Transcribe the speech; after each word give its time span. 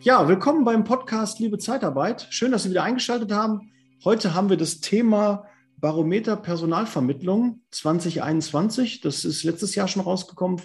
Ja, 0.00 0.26
willkommen 0.26 0.64
beim 0.64 0.84
Podcast 0.84 1.40
Liebe 1.40 1.58
Zeitarbeit. 1.58 2.26
Schön, 2.30 2.52
dass 2.52 2.62
Sie 2.62 2.70
wieder 2.70 2.84
eingeschaltet 2.84 3.32
haben. 3.32 3.70
Heute 4.02 4.32
haben 4.32 4.48
wir 4.48 4.56
das 4.56 4.80
Thema 4.80 5.44
Barometer 5.76 6.36
Personalvermittlung 6.36 7.60
2021. 7.70 9.02
Das 9.02 9.26
ist 9.26 9.44
letztes 9.44 9.74
Jahr 9.74 9.88
schon 9.88 10.00
rausgekommen, 10.00 10.62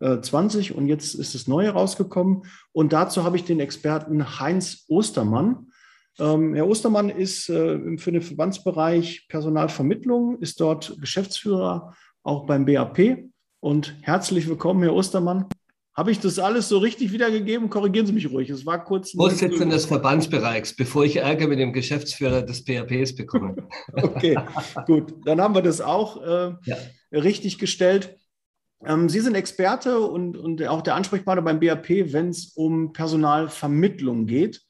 2020 0.00 0.74
und 0.74 0.86
jetzt 0.86 1.14
ist 1.14 1.34
das 1.34 1.46
neue 1.46 1.70
rausgekommen. 1.70 2.42
Und 2.72 2.92
dazu 2.92 3.24
habe 3.24 3.36
ich 3.36 3.44
den 3.44 3.60
Experten 3.60 4.40
Heinz 4.40 4.84
Ostermann. 4.88 5.68
Ähm, 6.18 6.54
Herr 6.54 6.66
Ostermann 6.66 7.10
ist 7.10 7.48
äh, 7.48 7.98
für 7.98 8.12
den 8.12 8.22
Verbandsbereich 8.22 9.26
Personalvermittlung, 9.28 10.38
ist 10.40 10.60
dort 10.60 10.96
Geschäftsführer 11.00 11.94
auch 12.22 12.46
beim 12.46 12.64
BAP. 12.66 13.24
Und 13.60 13.94
herzlich 14.02 14.48
willkommen, 14.48 14.82
Herr 14.82 14.94
Ostermann. 14.94 15.46
Habe 15.94 16.12
ich 16.12 16.20
das 16.20 16.38
alles 16.38 16.68
so 16.68 16.78
richtig 16.78 17.12
wiedergegeben? 17.12 17.68
Korrigieren 17.68 18.06
Sie 18.06 18.12
mich 18.12 18.30
ruhig. 18.30 18.48
Es 18.48 18.64
war 18.64 18.82
kurz. 18.84 19.10
Vorsitzender 19.10 19.74
des 19.74 19.86
Verbandsbereichs, 19.86 20.74
bevor 20.74 21.04
ich 21.04 21.16
Ärger 21.16 21.48
mit 21.48 21.58
dem 21.58 21.72
Geschäftsführer 21.72 22.42
des 22.42 22.64
PHPs 22.64 23.16
bekomme. 23.16 23.56
okay, 23.92 24.38
gut. 24.86 25.14
Dann 25.26 25.40
haben 25.40 25.54
wir 25.54 25.62
das 25.62 25.80
auch 25.80 26.22
äh, 26.22 26.54
ja. 26.64 26.76
richtig 27.12 27.58
gestellt. 27.58 28.16
Ähm, 28.84 29.08
Sie 29.08 29.20
sind 29.20 29.34
Experte 29.34 30.00
und, 30.00 30.36
und 30.36 30.66
auch 30.66 30.82
der 30.82 30.94
Ansprechpartner 30.94 31.42
beim 31.42 31.60
BAP, 31.60 31.88
wenn 32.12 32.30
es 32.30 32.52
um 32.54 32.92
Personalvermittlung 32.92 34.26
geht. 34.26 34.62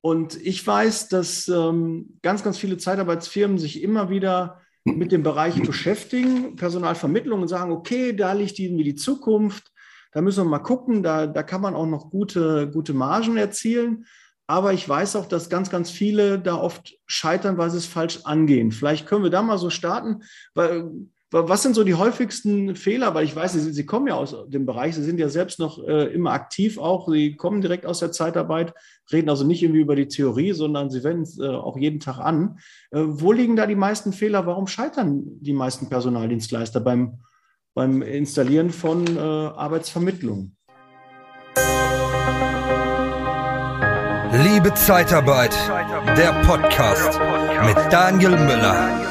Und 0.00 0.36
ich 0.44 0.64
weiß, 0.66 1.08
dass 1.08 1.48
ähm, 1.48 2.18
ganz, 2.22 2.44
ganz 2.44 2.58
viele 2.58 2.78
Zeitarbeitsfirmen 2.78 3.58
sich 3.58 3.82
immer 3.82 4.10
wieder 4.10 4.60
mit 4.84 5.12
dem 5.12 5.22
Bereich 5.22 5.62
beschäftigen, 5.66 6.56
Personalvermittlung 6.56 7.42
und 7.42 7.48
sagen, 7.48 7.72
okay, 7.72 8.14
da 8.14 8.32
liegt 8.32 8.58
irgendwie 8.58 8.84
die 8.84 8.94
Zukunft 8.94 9.72
da 10.12 10.22
müssen 10.22 10.44
wir 10.44 10.50
mal 10.50 10.58
gucken. 10.58 11.02
Da, 11.02 11.26
da 11.26 11.42
kann 11.42 11.60
man 11.60 11.74
auch 11.74 11.86
noch 11.86 12.10
gute, 12.10 12.70
gute 12.70 12.94
Margen 12.94 13.36
erzielen. 13.36 14.06
Aber 14.46 14.72
ich 14.72 14.88
weiß 14.88 15.16
auch, 15.16 15.26
dass 15.26 15.50
ganz, 15.50 15.68
ganz 15.68 15.90
viele 15.90 16.38
da 16.38 16.56
oft 16.56 16.96
scheitern, 17.06 17.58
weil 17.58 17.70
sie 17.70 17.76
es 17.76 17.86
falsch 17.86 18.20
angehen. 18.24 18.72
Vielleicht 18.72 19.06
können 19.06 19.22
wir 19.22 19.30
da 19.30 19.42
mal 19.42 19.58
so 19.58 19.68
starten. 19.68 20.22
Weil, 20.54 20.90
was 21.30 21.62
sind 21.62 21.74
so 21.74 21.84
die 21.84 21.94
häufigsten 21.94 22.74
Fehler? 22.74 23.14
Weil 23.14 23.24
ich 23.24 23.36
weiß, 23.36 23.52
Sie, 23.52 23.72
Sie 23.72 23.86
kommen 23.86 24.06
ja 24.06 24.14
aus 24.14 24.34
dem 24.48 24.66
Bereich, 24.66 24.94
Sie 24.94 25.02
sind 25.02 25.20
ja 25.20 25.28
selbst 25.28 25.58
noch 25.58 25.82
äh, 25.86 26.12
immer 26.12 26.32
aktiv 26.32 26.78
auch. 26.78 27.08
Sie 27.08 27.36
kommen 27.36 27.60
direkt 27.60 27.86
aus 27.86 27.98
der 27.98 28.12
Zeitarbeit, 28.12 28.74
reden 29.12 29.28
also 29.28 29.44
nicht 29.44 29.62
irgendwie 29.62 29.82
über 29.82 29.96
die 29.96 30.08
Theorie, 30.08 30.52
sondern 30.52 30.90
Sie 30.90 31.04
wenden 31.04 31.22
es 31.22 31.38
äh, 31.38 31.46
auch 31.46 31.76
jeden 31.76 32.00
Tag 32.00 32.18
an. 32.18 32.58
Äh, 32.90 33.00
wo 33.04 33.32
liegen 33.32 33.56
da 33.56 33.66
die 33.66 33.74
meisten 33.74 34.12
Fehler? 34.12 34.46
Warum 34.46 34.66
scheitern 34.66 35.22
die 35.40 35.52
meisten 35.52 35.88
Personaldienstleister 35.88 36.80
beim 36.80 37.18
beim 37.78 38.02
Installieren 38.02 38.70
von 38.70 39.06
äh, 39.06 39.20
Arbeitsvermittlung. 39.20 40.50
Liebe 44.32 44.74
Zeitarbeit, 44.74 45.56
der 46.16 46.32
Podcast 46.44 47.20
mit 47.64 47.76
Daniel 47.92 48.32
Müller. 48.32 49.07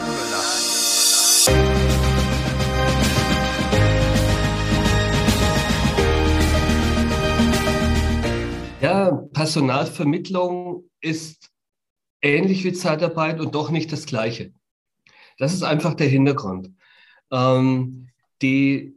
Personalvermittlung 9.17 10.89
ist 11.01 11.49
ähnlich 12.21 12.63
wie 12.63 12.73
Zeitarbeit 12.73 13.39
und 13.39 13.55
doch 13.55 13.69
nicht 13.69 13.91
das 13.91 14.05
Gleiche. 14.05 14.53
Das 15.37 15.53
ist 15.53 15.63
einfach 15.63 15.93
der 15.93 16.07
Hintergrund. 16.07 16.71
Ähm, 17.31 18.09
die, 18.41 18.95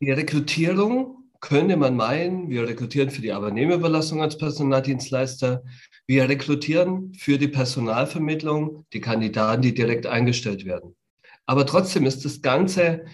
die 0.00 0.10
Rekrutierung 0.10 1.22
könnte 1.40 1.76
man 1.76 1.96
meinen, 1.96 2.48
wir 2.48 2.66
rekrutieren 2.68 3.10
für 3.10 3.20
die 3.20 3.32
Arbeitnehmerüberlassung 3.32 4.22
als 4.22 4.38
Personaldienstleister, 4.38 5.62
wir 6.06 6.28
rekrutieren 6.28 7.12
für 7.14 7.38
die 7.38 7.48
Personalvermittlung 7.48 8.86
die 8.92 9.00
Kandidaten, 9.00 9.62
die 9.62 9.74
direkt 9.74 10.06
eingestellt 10.06 10.64
werden. 10.64 10.94
Aber 11.46 11.66
trotzdem 11.66 12.06
ist 12.06 12.24
das 12.24 12.42
Ganze 12.42 13.04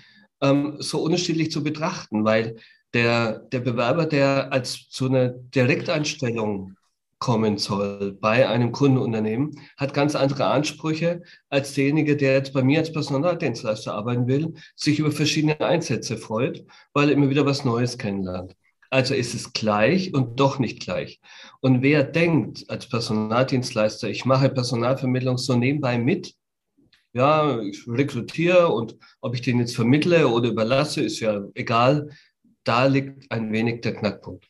ähm, 0.41 0.77
so 0.79 1.01
unterschiedlich 1.01 1.51
zu 1.51 1.65
betrachten, 1.65 2.25
weil 2.25 2.57
der, 2.95 3.41
der 3.53 3.61
Bewerber, 3.61 4.07
der 4.07 4.53
als 4.53 4.89
zu 4.89 5.07
einer 5.07 5.29
Direkteinstellung 5.29 6.77
kommen 7.19 7.59
soll 7.59 8.13
bei 8.13 8.49
einem 8.49 8.73
Kundenunternehmen, 8.73 9.59
hat 9.77 9.93
ganz 9.93 10.15
andere 10.15 10.47
Ansprüche 10.47 11.23
als 11.49 11.75
derjenige, 11.75 12.17
der 12.17 12.35
jetzt 12.35 12.53
bei 12.53 12.63
mir 12.63 12.79
als 12.79 12.93
Personaldienstleister 12.93 13.93
arbeiten 13.93 14.29
will, 14.29 14.55
sich 14.77 15.01
über 15.01 15.11
verschiedene 15.11 15.61
Einsätze 15.61 16.17
freut, 16.17 16.65
weil 16.93 17.09
er 17.09 17.15
immer 17.15 17.29
wieder 17.31 17.45
was 17.45 17.65
Neues 17.65 17.99
kennenlernt. 17.99 18.55
Also 18.91 19.15
ist 19.15 19.35
es 19.35 19.53
gleich 19.53 20.15
und 20.15 20.41
doch 20.41 20.59
nicht 20.59 20.81
gleich. 20.81 21.21
Und 21.61 21.83
wer 21.83 22.05
denkt 22.05 22.71
als 22.71 22.89
Personaldienstleister, 22.89 24.09
ich 24.09 24.25
mache 24.25 24.49
Personalvermittlung 24.49 25.37
so 25.37 25.57
nebenbei 25.57 25.99
mit, 25.99 26.35
ja, 27.13 27.61
ich 27.61 27.87
rekrutiere 27.87 28.69
und 28.69 28.97
ob 29.21 29.35
ich 29.35 29.43
den 29.43 29.59
jetzt 29.59 29.75
vermittle 29.75 30.29
oder 30.29 30.51
überlasse, 30.51 31.03
ist 31.03 31.21
ja 31.21 31.43
egal. 31.55 32.11
Da 32.69 32.85
liegt 32.85 33.33
ein 33.33 33.51
wenig 33.51 33.81
der 33.81 33.95
Knackpunkt. 33.95 34.45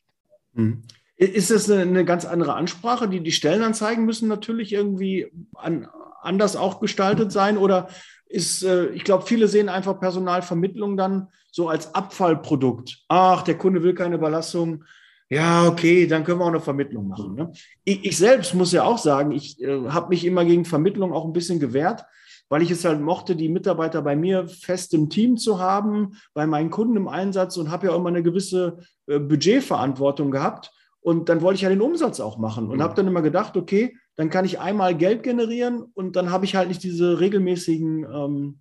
Mhm. 0.54 0.82
Ist 1.16 1.52
das 1.52 1.70
eine, 1.70 2.04
ganz 2.04 2.24
andere 2.24 2.54
Ansprache? 2.54 3.08
Die, 3.08 3.20
die 3.20 3.30
Stellenanzeigen 3.30 4.04
müssen 4.04 4.28
natürlich 4.28 4.72
irgendwie 4.72 5.30
an, 5.54 5.86
anders 6.20 6.56
auch 6.56 6.80
gestaltet 6.80 7.30
sein 7.30 7.56
oder 7.56 7.88
ist, 8.26 8.64
äh, 8.64 8.86
ich 8.86 9.04
glaube, 9.04 9.24
viele 9.24 9.46
sehen 9.46 9.68
einfach 9.68 10.00
Personalvermittlung 10.00 10.96
dann 10.96 11.28
so 11.52 11.68
als 11.68 11.94
Abfallprodukt. 11.94 13.04
Ach, 13.06 13.42
der 13.42 13.56
Kunde 13.56 13.84
will 13.84 13.94
keine 13.94 14.16
Überlassung. 14.16 14.82
Ja, 15.28 15.68
okay, 15.68 16.08
dann 16.08 16.24
können 16.24 16.40
wir 16.40 16.44
auch 16.44 16.48
eine 16.48 16.60
Vermittlung 16.60 17.06
machen. 17.06 17.36
Ne? 17.36 17.52
Ich, 17.84 18.04
ich, 18.04 18.16
selbst 18.16 18.52
muss 18.52 18.72
ja 18.72 18.82
auch 18.82 18.98
sagen, 18.98 19.30
ich 19.30 19.62
äh, 19.62 19.90
habe 19.90 20.08
mich 20.08 20.24
immer 20.24 20.44
gegen 20.44 20.64
Vermittlung 20.64 21.12
auch 21.12 21.24
ein 21.24 21.32
bisschen 21.32 21.60
gewehrt, 21.60 22.04
weil 22.48 22.62
ich 22.62 22.70
es 22.70 22.84
halt 22.84 23.00
mochte, 23.00 23.36
die 23.36 23.48
Mitarbeiter 23.48 24.02
bei 24.02 24.16
mir 24.16 24.48
fest 24.48 24.94
im 24.94 25.10
Team 25.10 25.36
zu 25.36 25.58
haben, 25.58 26.14
bei 26.34 26.46
meinen 26.46 26.70
Kunden 26.70 26.96
im 26.96 27.08
Einsatz 27.08 27.56
und 27.56 27.70
habe 27.70 27.86
ja 27.86 27.92
auch 27.92 27.98
immer 27.98 28.08
eine 28.08 28.22
gewisse 28.22 28.78
äh, 29.06 29.18
Budgetverantwortung 29.18 30.30
gehabt. 30.30 30.70
Und 31.00 31.28
dann 31.28 31.42
wollte 31.42 31.56
ich 31.56 31.62
ja 31.62 31.68
den 31.68 31.80
Umsatz 31.80 32.20
auch 32.20 32.38
machen 32.38 32.68
und 32.68 32.78
mhm. 32.78 32.82
habe 32.82 32.94
dann 32.94 33.06
immer 33.06 33.22
gedacht, 33.22 33.56
okay, 33.56 33.96
dann 34.16 34.30
kann 34.30 34.44
ich 34.44 34.58
einmal 34.58 34.96
Geld 34.96 35.22
generieren 35.22 35.84
und 35.94 36.16
dann 36.16 36.30
habe 36.30 36.44
ich 36.44 36.56
halt 36.56 36.68
nicht 36.68 36.82
diese 36.82 37.20
regelmäßigen 37.20 38.04
ähm, 38.04 38.60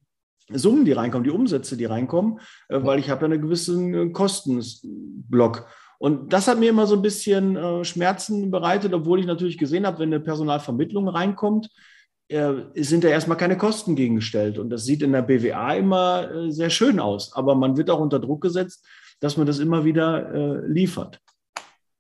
Summen, 0.54 0.86
die 0.86 0.92
reinkommen, 0.94 1.24
die 1.24 1.32
Umsätze, 1.32 1.76
die 1.76 1.86
reinkommen, 1.86 2.40
äh, 2.70 2.82
weil 2.84 3.00
ich 3.00 3.10
habe 3.10 3.22
ja 3.22 3.32
einen 3.32 3.42
gewissen 3.42 3.94
äh, 3.94 4.10
Kostenblock. 4.12 5.68
Und 6.00 6.32
das 6.32 6.48
hat 6.48 6.60
mir 6.60 6.70
immer 6.70 6.86
so 6.86 6.96
ein 6.96 7.02
bisschen 7.02 7.56
äh, 7.56 7.84
Schmerzen 7.84 8.52
bereitet, 8.52 8.94
obwohl 8.94 9.20
ich 9.20 9.26
natürlich 9.26 9.58
gesehen 9.58 9.88
habe, 9.88 10.00
wenn 10.00 10.14
eine 10.14 10.20
Personalvermittlung 10.20 11.08
reinkommt, 11.08 11.70
sind 12.30 13.04
da 13.04 13.08
erstmal 13.08 13.38
keine 13.38 13.58
Kosten 13.58 13.96
gegengestellt. 13.96 14.58
Und 14.60 14.70
das 14.70 14.86
sieht 14.86 15.02
in 15.02 15.14
der 15.14 15.22
BWA 15.22 15.74
immer 15.74 16.30
äh, 16.30 16.52
sehr 16.52 16.70
schön 16.70 17.00
aus. 17.00 17.34
Aber 17.34 17.56
man 17.56 17.78
wird 17.78 17.90
auch 17.90 18.00
unter 18.00 18.20
Druck 18.20 18.42
gesetzt, 18.42 18.86
dass 19.20 19.38
man 19.38 19.48
das 19.48 19.60
immer 19.60 19.86
wieder 19.86 20.34
äh, 20.34 20.68
liefert. 20.68 21.22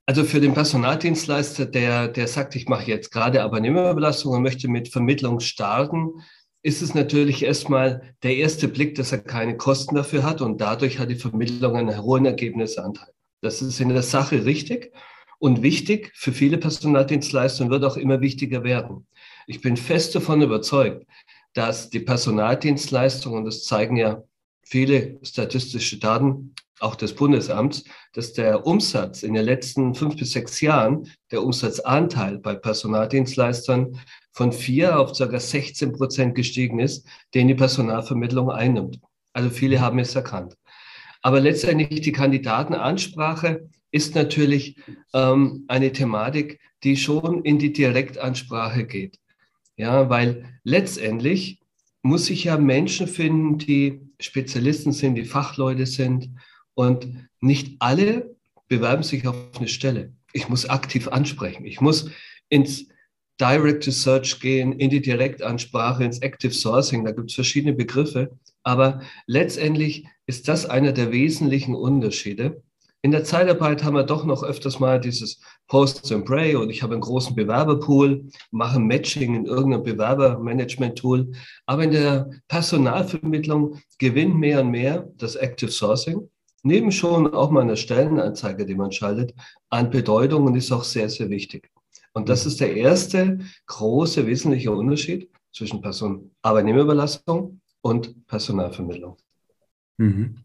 Also 0.05 0.23
für 0.23 0.39
den 0.39 0.53
Personaldienstleister, 0.53 1.65
der, 1.65 2.07
der 2.07 2.27
sagt, 2.27 2.55
ich 2.55 2.67
mache 2.67 2.89
jetzt 2.89 3.11
gerade 3.11 3.43
Arbeitnehmerbelastung 3.43 4.33
und 4.33 4.43
möchte 4.43 4.69
mit 4.69 4.89
Vermittlung 4.89 5.41
starten, 5.41 6.21
ist 6.63 6.81
es 6.81 6.93
natürlich 6.93 7.43
erstmal 7.43 8.13
der 8.23 8.37
erste 8.37 8.67
Blick, 8.67 8.95
dass 8.95 9.11
er 9.11 9.19
keine 9.19 9.57
Kosten 9.57 9.95
dafür 9.95 10.23
hat 10.23 10.41
und 10.41 10.59
dadurch 10.59 10.99
hat 10.99 11.09
die 11.09 11.15
Vermittlung 11.15 11.75
einen 11.75 12.01
hohen 12.01 12.25
Ergebnisanteil. 12.25 13.09
Das 13.41 13.61
ist 13.61 13.79
in 13.79 13.89
der 13.89 14.01
Sache 14.01 14.45
richtig 14.45 14.91
und 15.39 15.61
wichtig 15.61 16.11
für 16.15 16.31
viele 16.31 16.57
Personaldienstleister 16.57 17.63
und 17.63 17.69
wird 17.69 17.83
auch 17.83 17.97
immer 17.97 18.21
wichtiger 18.21 18.63
werden. 18.63 19.07
Ich 19.49 19.61
bin 19.61 19.77
fest 19.77 20.13
davon 20.13 20.41
überzeugt, 20.41 21.07
dass 21.53 21.89
die 21.89 22.01
Personaldienstleistung, 22.01 23.33
und 23.33 23.45
das 23.45 23.63
zeigen 23.63 23.95
ja 23.95 24.21
viele 24.61 25.17
statistische 25.23 25.99
Daten, 25.99 26.53
auch 26.81 26.95
des 26.95 27.15
Bundesamts, 27.15 27.85
dass 28.11 28.33
der 28.33 28.67
Umsatz 28.67 29.23
in 29.23 29.33
den 29.33 29.45
letzten 29.45 29.95
fünf 29.95 30.17
bis 30.17 30.33
sechs 30.33 30.59
Jahren, 30.59 31.09
der 31.31 31.43
Umsatzanteil 31.43 32.39
bei 32.39 32.55
Personaldienstleistern 32.55 33.97
von 34.33 34.51
vier 34.51 34.99
auf 34.99 35.17
ca. 35.17 35.39
16 35.39 35.93
Prozent 35.93 36.35
gestiegen 36.35 36.79
ist, 36.79 37.07
den 37.33 37.47
die 37.47 37.55
Personalvermittlung 37.55 38.51
einnimmt. 38.51 38.99
Also 39.31 39.49
viele 39.49 39.79
haben 39.79 39.97
es 39.99 40.13
erkannt. 40.13 40.57
Aber 41.21 41.39
letztendlich 41.39 42.01
die 42.01 42.11
Kandidatenansprache 42.11 43.69
ist 43.91 44.13
natürlich 44.13 44.75
ähm, 45.13 45.63
eine 45.69 45.93
Thematik, 45.93 46.59
die 46.83 46.97
schon 46.97 47.43
in 47.43 47.57
die 47.57 47.71
Direktansprache 47.71 48.85
geht. 48.85 49.17
Ja, 49.77 50.09
weil 50.09 50.45
letztendlich 50.63 51.61
muss 52.01 52.29
ich 52.29 52.45
ja 52.45 52.57
Menschen 52.57 53.07
finden, 53.07 53.57
die 53.57 54.01
Spezialisten 54.19 54.91
sind, 54.91 55.15
die 55.15 55.25
Fachleute 55.25 55.85
sind 55.85 56.29
Und 56.73 57.07
nicht 57.41 57.77
alle 57.79 58.35
bewerben 58.67 59.03
sich 59.03 59.27
auf 59.27 59.35
eine 59.57 59.67
Stelle. 59.67 60.13
Ich 60.33 60.47
muss 60.47 60.69
aktiv 60.69 61.07
ansprechen. 61.07 61.65
Ich 61.65 61.81
muss 61.81 62.11
ins 62.49 62.87
Direct 63.41 63.83
to 63.83 63.91
Search 63.91 64.39
gehen, 64.39 64.73
in 64.73 64.91
die 64.91 65.01
Direktansprache, 65.01 66.03
ins 66.03 66.19
Active 66.19 66.53
Sourcing. 66.53 67.03
Da 67.03 67.11
gibt 67.11 67.29
es 67.31 67.35
verschiedene 67.35 67.73
Begriffe. 67.73 68.37
Aber 68.63 69.01
letztendlich 69.25 70.05
ist 70.27 70.47
das 70.47 70.67
einer 70.67 70.91
der 70.91 71.11
wesentlichen 71.11 71.73
Unterschiede. 71.73 72.61
In 73.07 73.11
der 73.11 73.23
Zeitarbeit 73.23 73.85
haben 73.85 73.95
wir 73.95 74.03
doch 74.03 74.25
noch 74.25 74.43
öfters 74.43 74.81
mal 74.81 74.99
dieses 74.99 75.39
Post 75.69 76.11
and 76.11 76.25
Pray 76.25 76.57
und 76.57 76.69
ich 76.69 76.83
habe 76.83 76.91
einen 76.91 76.99
großen 76.99 77.37
Bewerberpool, 77.37 78.25
mache 78.51 78.81
Matching 78.81 79.33
in 79.33 79.45
irgendeinem 79.45 79.83
Bewerbermanagement-Tool. 79.83 81.31
Aber 81.67 81.85
in 81.85 81.91
der 81.91 82.29
Personalvermittlung 82.49 83.79
gewinnt 83.97 84.35
mehr 84.35 84.59
und 84.59 84.71
mehr 84.71 85.07
das 85.15 85.37
Active 85.37 85.71
Sourcing, 85.71 86.29
neben 86.63 86.91
schon 86.91 87.33
auch 87.33 87.49
mal 87.49 87.61
einer 87.61 87.77
Stellenanzeige, 87.77 88.65
die 88.65 88.75
man 88.75 88.91
schaltet, 88.91 89.33
an 89.69 89.89
Bedeutung 89.89 90.43
und 90.43 90.55
ist 90.57 90.73
auch 90.73 90.83
sehr, 90.83 91.07
sehr 91.07 91.29
wichtig. 91.29 91.69
Und 92.11 92.27
das 92.27 92.45
ist 92.45 92.59
der 92.59 92.75
erste 92.75 93.39
große 93.67 94.27
wesentliche 94.27 94.73
Unterschied 94.73 95.31
zwischen 95.53 95.79
Person 95.79 96.31
Arbeitnehmerüberlassung 96.41 97.61
und 97.79 98.27
Personalvermittlung. 98.27 99.15
Mhm. 99.95 100.43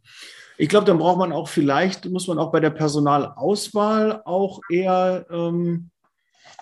Ich 0.62 0.68
glaube, 0.68 0.86
dann 0.86 0.98
braucht 0.98 1.18
man 1.18 1.32
auch 1.32 1.48
vielleicht, 1.48 2.08
muss 2.08 2.28
man 2.28 2.38
auch 2.38 2.52
bei 2.52 2.60
der 2.60 2.70
Personalauswahl 2.70 4.22
auch 4.24 4.60
eher, 4.70 5.26
ähm, 5.28 5.90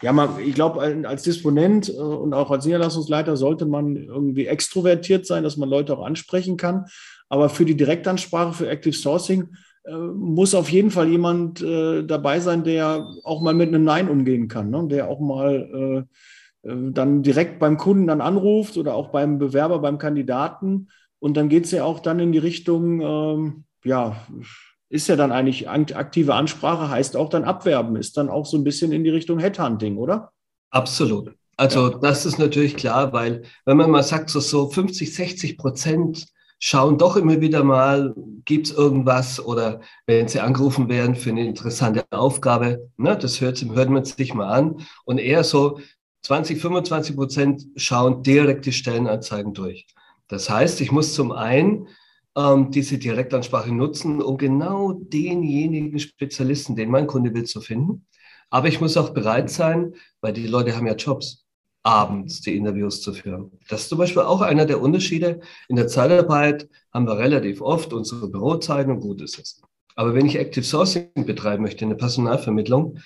ja, 0.00 0.14
man, 0.14 0.38
ich 0.42 0.54
glaube, 0.54 0.80
als 0.80 1.22
Disponent 1.24 1.90
äh, 1.90 1.98
und 1.98 2.32
auch 2.32 2.50
als 2.50 2.64
Niederlassungsleiter 2.64 3.36
sollte 3.36 3.66
man 3.66 3.96
irgendwie 3.96 4.46
extrovertiert 4.46 5.26
sein, 5.26 5.42
dass 5.42 5.58
man 5.58 5.68
Leute 5.68 5.98
auch 5.98 6.02
ansprechen 6.02 6.56
kann. 6.56 6.86
Aber 7.28 7.50
für 7.50 7.66
die 7.66 7.76
Direktansprache, 7.76 8.54
für 8.54 8.70
Active 8.70 8.94
Sourcing, 8.94 9.48
äh, 9.84 9.92
muss 9.92 10.54
auf 10.54 10.70
jeden 10.70 10.90
Fall 10.90 11.10
jemand 11.10 11.60
äh, 11.60 12.02
dabei 12.02 12.40
sein, 12.40 12.64
der 12.64 13.06
auch 13.22 13.42
mal 13.42 13.52
mit 13.52 13.68
einem 13.68 13.84
Nein 13.84 14.08
umgehen 14.08 14.48
kann, 14.48 14.70
ne? 14.70 14.88
der 14.88 15.10
auch 15.10 15.20
mal 15.20 16.06
äh, 16.64 16.70
äh, 16.70 16.90
dann 16.90 17.22
direkt 17.22 17.58
beim 17.58 17.76
Kunden 17.76 18.06
dann 18.06 18.22
anruft 18.22 18.78
oder 18.78 18.94
auch 18.94 19.08
beim 19.08 19.38
Bewerber, 19.38 19.78
beim 19.80 19.98
Kandidaten. 19.98 20.88
Und 21.18 21.36
dann 21.36 21.50
geht 21.50 21.66
es 21.66 21.70
ja 21.72 21.84
auch 21.84 22.00
dann 22.00 22.18
in 22.18 22.32
die 22.32 22.38
Richtung, 22.38 23.02
ähm, 23.02 23.64
ja, 23.84 24.16
ist 24.88 25.08
ja 25.08 25.16
dann 25.16 25.32
eigentlich 25.32 25.68
aktive 25.68 26.34
Ansprache, 26.34 26.90
heißt 26.90 27.16
auch 27.16 27.28
dann 27.28 27.44
abwerben, 27.44 27.96
ist 27.96 28.16
dann 28.16 28.28
auch 28.28 28.46
so 28.46 28.56
ein 28.56 28.64
bisschen 28.64 28.92
in 28.92 29.04
die 29.04 29.10
Richtung 29.10 29.38
Headhunting, 29.38 29.96
oder? 29.96 30.32
Absolut. 30.70 31.32
Also 31.56 31.90
ja. 31.90 31.98
das 31.98 32.26
ist 32.26 32.38
natürlich 32.38 32.76
klar, 32.76 33.12
weil 33.12 33.42
wenn 33.64 33.76
man 33.76 33.90
mal 33.90 34.02
sagt, 34.02 34.30
so, 34.30 34.40
so 34.40 34.68
50, 34.68 35.14
60 35.14 35.58
Prozent 35.58 36.26
schauen 36.58 36.98
doch 36.98 37.16
immer 37.16 37.40
wieder 37.40 37.62
mal, 37.64 38.14
gibt 38.44 38.66
es 38.66 38.72
irgendwas 38.72 39.44
oder 39.44 39.80
wenn 40.06 40.28
sie 40.28 40.40
angerufen 40.40 40.88
werden 40.88 41.14
für 41.14 41.30
eine 41.30 41.46
interessante 41.46 42.04
Aufgabe, 42.10 42.90
ne, 42.96 43.16
das 43.16 43.40
hört, 43.40 43.62
hört 43.62 43.90
man 43.90 44.04
sich 44.04 44.34
mal 44.34 44.48
an 44.48 44.86
und 45.04 45.18
eher 45.18 45.44
so 45.44 45.80
20, 46.22 46.60
25 46.60 47.16
Prozent 47.16 47.66
schauen 47.76 48.22
direkt 48.22 48.66
die 48.66 48.72
Stellenanzeigen 48.72 49.54
durch. 49.54 49.86
Das 50.28 50.50
heißt, 50.50 50.80
ich 50.80 50.92
muss 50.92 51.14
zum 51.14 51.32
einen 51.32 51.88
ähm, 52.36 52.70
diese 52.70 52.98
Direktansprache 52.98 53.72
nutzen, 53.72 54.22
um 54.22 54.36
genau 54.36 54.92
denjenigen 54.92 55.98
Spezialisten, 55.98 56.76
den 56.76 56.90
mein 56.90 57.06
Kunde 57.06 57.34
will, 57.34 57.44
zu 57.44 57.60
finden. 57.60 58.06
Aber 58.50 58.68
ich 58.68 58.80
muss 58.80 58.96
auch 58.96 59.10
bereit 59.10 59.50
sein, 59.50 59.94
weil 60.20 60.32
die 60.32 60.46
Leute 60.46 60.76
haben 60.76 60.86
ja 60.86 60.94
Jobs, 60.94 61.44
abends 61.82 62.40
die 62.42 62.56
Interviews 62.56 63.00
zu 63.00 63.12
führen. 63.12 63.52
Das 63.68 63.82
ist 63.82 63.88
zum 63.88 63.98
Beispiel 63.98 64.22
auch 64.22 64.40
einer 64.42 64.66
der 64.66 64.80
Unterschiede. 64.80 65.40
In 65.68 65.76
der 65.76 65.88
Zeitarbeit 65.88 66.68
haben 66.92 67.06
wir 67.06 67.18
relativ 67.18 67.62
oft 67.62 67.92
unsere 67.92 68.28
Bürozeiten 68.28 68.92
und 68.92 69.00
gut 69.00 69.22
ist 69.22 69.38
es. 69.38 69.62
Aber 69.96 70.14
wenn 70.14 70.26
ich 70.26 70.36
Active 70.36 70.64
Sourcing 70.64 71.10
betreiben 71.14 71.62
möchte, 71.62 71.84
eine 71.84 71.94
Personalvermittlung, 71.94 72.98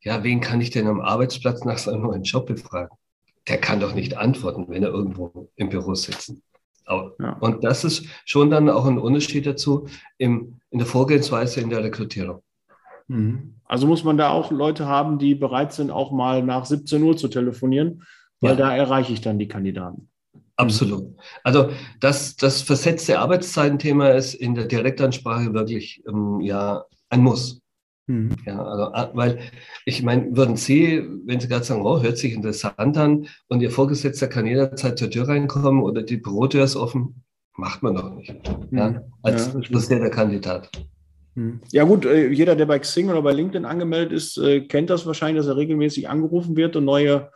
ja, 0.00 0.24
wen 0.24 0.40
kann 0.40 0.60
ich 0.60 0.70
denn 0.70 0.86
am 0.86 1.00
Arbeitsplatz 1.00 1.64
nach 1.64 1.78
seinem 1.78 2.02
neuen 2.02 2.22
Job 2.22 2.46
befragen? 2.46 2.96
Der 3.48 3.58
kann 3.58 3.80
doch 3.80 3.94
nicht 3.94 4.16
antworten, 4.16 4.66
wenn 4.68 4.82
er 4.82 4.90
irgendwo 4.90 5.50
im 5.56 5.68
Büro 5.68 5.94
sitzt. 5.94 6.34
Ja. 6.88 7.36
Und 7.40 7.64
das 7.64 7.84
ist 7.84 8.06
schon 8.24 8.50
dann 8.50 8.68
auch 8.68 8.86
ein 8.86 8.98
Unterschied 8.98 9.46
dazu 9.46 9.88
im, 10.18 10.60
in 10.70 10.78
der 10.78 10.86
Vorgehensweise 10.86 11.60
in 11.60 11.70
der 11.70 11.82
Rekrutierung. 11.82 12.42
Mhm. 13.08 13.54
Also 13.64 13.86
muss 13.86 14.04
man 14.04 14.18
da 14.18 14.30
auch 14.30 14.50
Leute 14.50 14.86
haben, 14.86 15.18
die 15.18 15.34
bereit 15.34 15.72
sind, 15.72 15.90
auch 15.90 16.12
mal 16.12 16.42
nach 16.42 16.66
17 16.66 17.02
Uhr 17.02 17.16
zu 17.16 17.28
telefonieren, 17.28 18.02
weil 18.40 18.50
ja. 18.50 18.56
da 18.56 18.76
erreiche 18.76 19.12
ich 19.12 19.20
dann 19.20 19.38
die 19.38 19.48
Kandidaten. 19.48 20.08
Absolut. 20.56 21.16
Also 21.42 21.70
das, 21.98 22.36
das 22.36 22.62
versetzte 22.62 23.18
Arbeitszeitenthema 23.18 24.10
ist 24.10 24.34
in 24.34 24.54
der 24.54 24.66
Direktansprache 24.66 25.54
wirklich 25.54 26.02
ähm, 26.06 26.40
ja 26.40 26.84
ein 27.08 27.22
Muss. 27.22 27.61
Mhm. 28.06 28.36
Ja, 28.46 28.64
also, 28.64 28.84
ah, 28.92 29.10
weil 29.14 29.38
ich 29.84 30.02
meine, 30.02 30.36
würden 30.36 30.56
Sie, 30.56 31.02
wenn 31.24 31.40
Sie 31.40 31.48
gerade 31.48 31.64
sagen, 31.64 31.82
oh, 31.82 32.02
hört 32.02 32.18
sich 32.18 32.32
interessant 32.32 32.96
an 32.96 33.26
und 33.48 33.60
Ihr 33.60 33.70
Vorgesetzter 33.70 34.28
kann 34.28 34.46
jederzeit 34.46 34.98
zur 34.98 35.10
Tür 35.10 35.28
reinkommen 35.28 35.82
oder 35.82 36.02
die 36.02 36.16
Bürotür 36.16 36.64
ist 36.64 36.76
offen, 36.76 37.22
macht 37.56 37.82
man 37.82 37.94
doch 37.94 38.14
nicht. 38.14 38.34
Mhm. 38.70 38.78
Ja, 38.78 39.02
als 39.22 39.52
ja, 39.52 39.98
der 39.98 40.10
Kandidat. 40.10 40.70
Mhm. 41.34 41.60
Ja 41.70 41.84
gut, 41.84 42.04
äh, 42.04 42.28
jeder, 42.28 42.56
der 42.56 42.66
bei 42.66 42.78
Xing 42.78 43.08
oder 43.08 43.22
bei 43.22 43.32
LinkedIn 43.32 43.64
angemeldet 43.64 44.12
ist, 44.12 44.36
äh, 44.38 44.62
kennt 44.62 44.90
das 44.90 45.06
wahrscheinlich, 45.06 45.40
dass 45.40 45.48
er 45.48 45.56
regelmäßig 45.56 46.08
angerufen 46.08 46.56
wird 46.56 46.76
und 46.76 46.84
neue, 46.84 47.30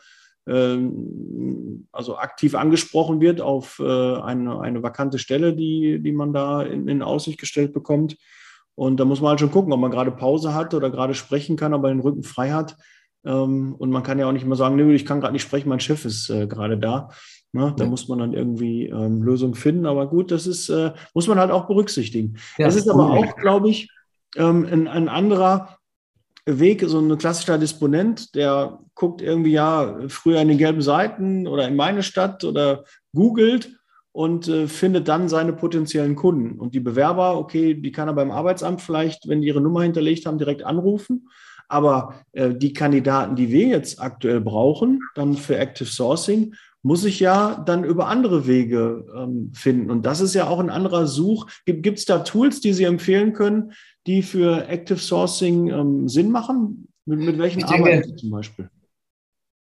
ähm, 0.47 1.87
also 1.93 2.17
aktiv 2.19 2.55
angesprochen 2.55 3.21
wird 3.21 3.41
auf 3.41 3.79
äh, 3.79 4.17
eine, 4.17 4.61
eine 4.61 4.83
vakante 4.83 5.19
Stelle, 5.19 5.55
die, 5.55 6.01
die 6.03 6.13
man 6.13 6.33
da 6.33 6.63
in, 6.63 6.89
in 6.89 7.03
Aussicht 7.03 7.39
gestellt 7.39 7.73
bekommt. 7.73 8.17
Und 8.77 9.01
da 9.01 9.05
muss 9.05 9.21
man 9.21 9.31
halt 9.31 9.41
schon 9.41 9.51
gucken, 9.51 9.73
ob 9.73 9.81
man 9.81 9.91
gerade 9.91 10.13
Pause 10.13 10.55
hat 10.55 10.75
oder 10.75 10.91
gerade 10.91 11.15
sprechen 11.15 11.57
kann, 11.57 11.75
ob 11.75 11.83
man 11.83 11.93
den 11.93 12.01
Rücken 12.01 12.23
frei 12.23 12.53
hat. 12.53 12.77
Ähm, 13.25 13.75
und 13.77 13.91
man 13.91 14.03
kann 14.03 14.19
ja 14.19 14.29
auch 14.29 14.33
nicht 14.33 14.47
mehr 14.47 14.57
sagen, 14.57 14.77
nö, 14.77 14.95
ich 14.95 15.05
kann 15.05 15.21
gerade 15.21 15.33
nicht 15.33 15.43
sprechen, 15.43 15.69
mein 15.69 15.81
Chef 15.81 16.05
ist 16.05 16.31
äh, 16.31 16.47
gerade 16.47 16.79
da. 16.79 17.09
Ne? 17.53 17.75
Da 17.77 17.85
ja. 17.85 17.91
muss 17.91 18.07
man 18.07 18.19
dann 18.19 18.35
irgendwie 18.35 18.87
ähm, 18.87 19.23
Lösungen 19.23 19.55
finden. 19.55 19.87
Aber 19.87 20.07
gut, 20.07 20.31
das 20.31 20.47
ist, 20.47 20.69
äh, 20.69 20.93
muss 21.15 21.27
man 21.27 21.39
halt 21.39 21.51
auch 21.51 21.67
berücksichtigen. 21.67 22.37
Ja, 22.59 22.67
das 22.67 22.77
ist 22.77 22.89
aber 22.89 23.11
auch, 23.11 23.37
glaube 23.37 23.71
ich, 23.71 23.91
ähm, 24.37 24.69
ein, 24.71 24.89
ein 24.89 25.09
anderer 25.09 25.79
Weg, 26.45 26.85
so 26.87 27.01
ein 27.01 27.19
klassischer 27.19 27.59
Disponent, 27.59 28.35
der 28.37 28.79
guckt 28.95 29.21
irgendwie 29.21 29.53
ja 29.53 29.99
früher 30.09 30.41
in 30.41 30.49
den 30.49 30.59
gelben 30.59 30.83
Seiten 30.83 31.49
oder 31.49 31.67
in 31.67 31.75
meine 31.75 32.05
Stadt 32.05 32.45
oder 32.45 32.85
googelt 33.15 33.71
und 34.17 34.49
äh, 34.49 34.67
findet 34.67 35.09
dann 35.09 35.29
seine 35.29 35.53
potenziellen 35.53 36.17
Kunden. 36.17 36.59
Und 36.59 36.75
die 36.75 36.81
Bewerber, 36.81 37.37
okay, 37.37 37.75
die 37.75 37.93
kann 37.93 38.09
er 38.09 38.15
beim 38.15 38.31
Arbeitsamt 38.31 38.81
vielleicht, 38.81 39.29
wenn 39.29 39.43
die 39.43 39.49
ihre 39.49 39.61
Nummer 39.61 39.83
hinterlegt 39.83 40.25
haben, 40.25 40.39
direkt 40.39 40.63
anrufen. 40.63 41.29
Aber 41.69 42.15
äh, 42.33 42.55
die 42.55 42.73
Kandidaten, 42.73 43.37
die 43.37 43.51
wir 43.51 43.67
jetzt 43.67 44.01
aktuell 44.01 44.41
brauchen, 44.41 45.03
dann 45.17 45.35
für 45.35 45.59
Active 45.59 45.91
Sourcing, 45.91 46.55
muss 46.81 47.05
ich 47.05 47.21
ja 47.21 47.63
dann 47.67 47.85
über 47.85 48.07
andere 48.07 48.47
Wege 48.47 49.05
ähm, 49.15 49.53
finden. 49.53 49.91
Und 49.91 50.07
das 50.07 50.23
ist 50.23 50.35
ja 50.35 50.47
auch 50.47 50.61
ein 50.61 50.71
anderer 50.71 51.07
Such. 51.07 51.47
Gibt 51.67 51.99
es 51.99 52.07
da 52.07 52.21
Tools, 52.21 52.63
die 52.63 52.73
Sie 52.73 52.85
empfehlen 52.85 53.35
können, 53.35 53.73
die 54.07 54.23
für 54.23 54.67
Active 54.67 54.99
Sourcing 54.99 55.69
ähm, 55.69 56.09
Sinn 56.09 56.31
machen? 56.31 56.89
Mit, 57.05 57.19
mit 57.19 57.37
welchen 57.37 57.65
arbeiten 57.65 58.09
Sie 58.09 58.17
zum 58.17 58.31
Beispiel? 58.31 58.71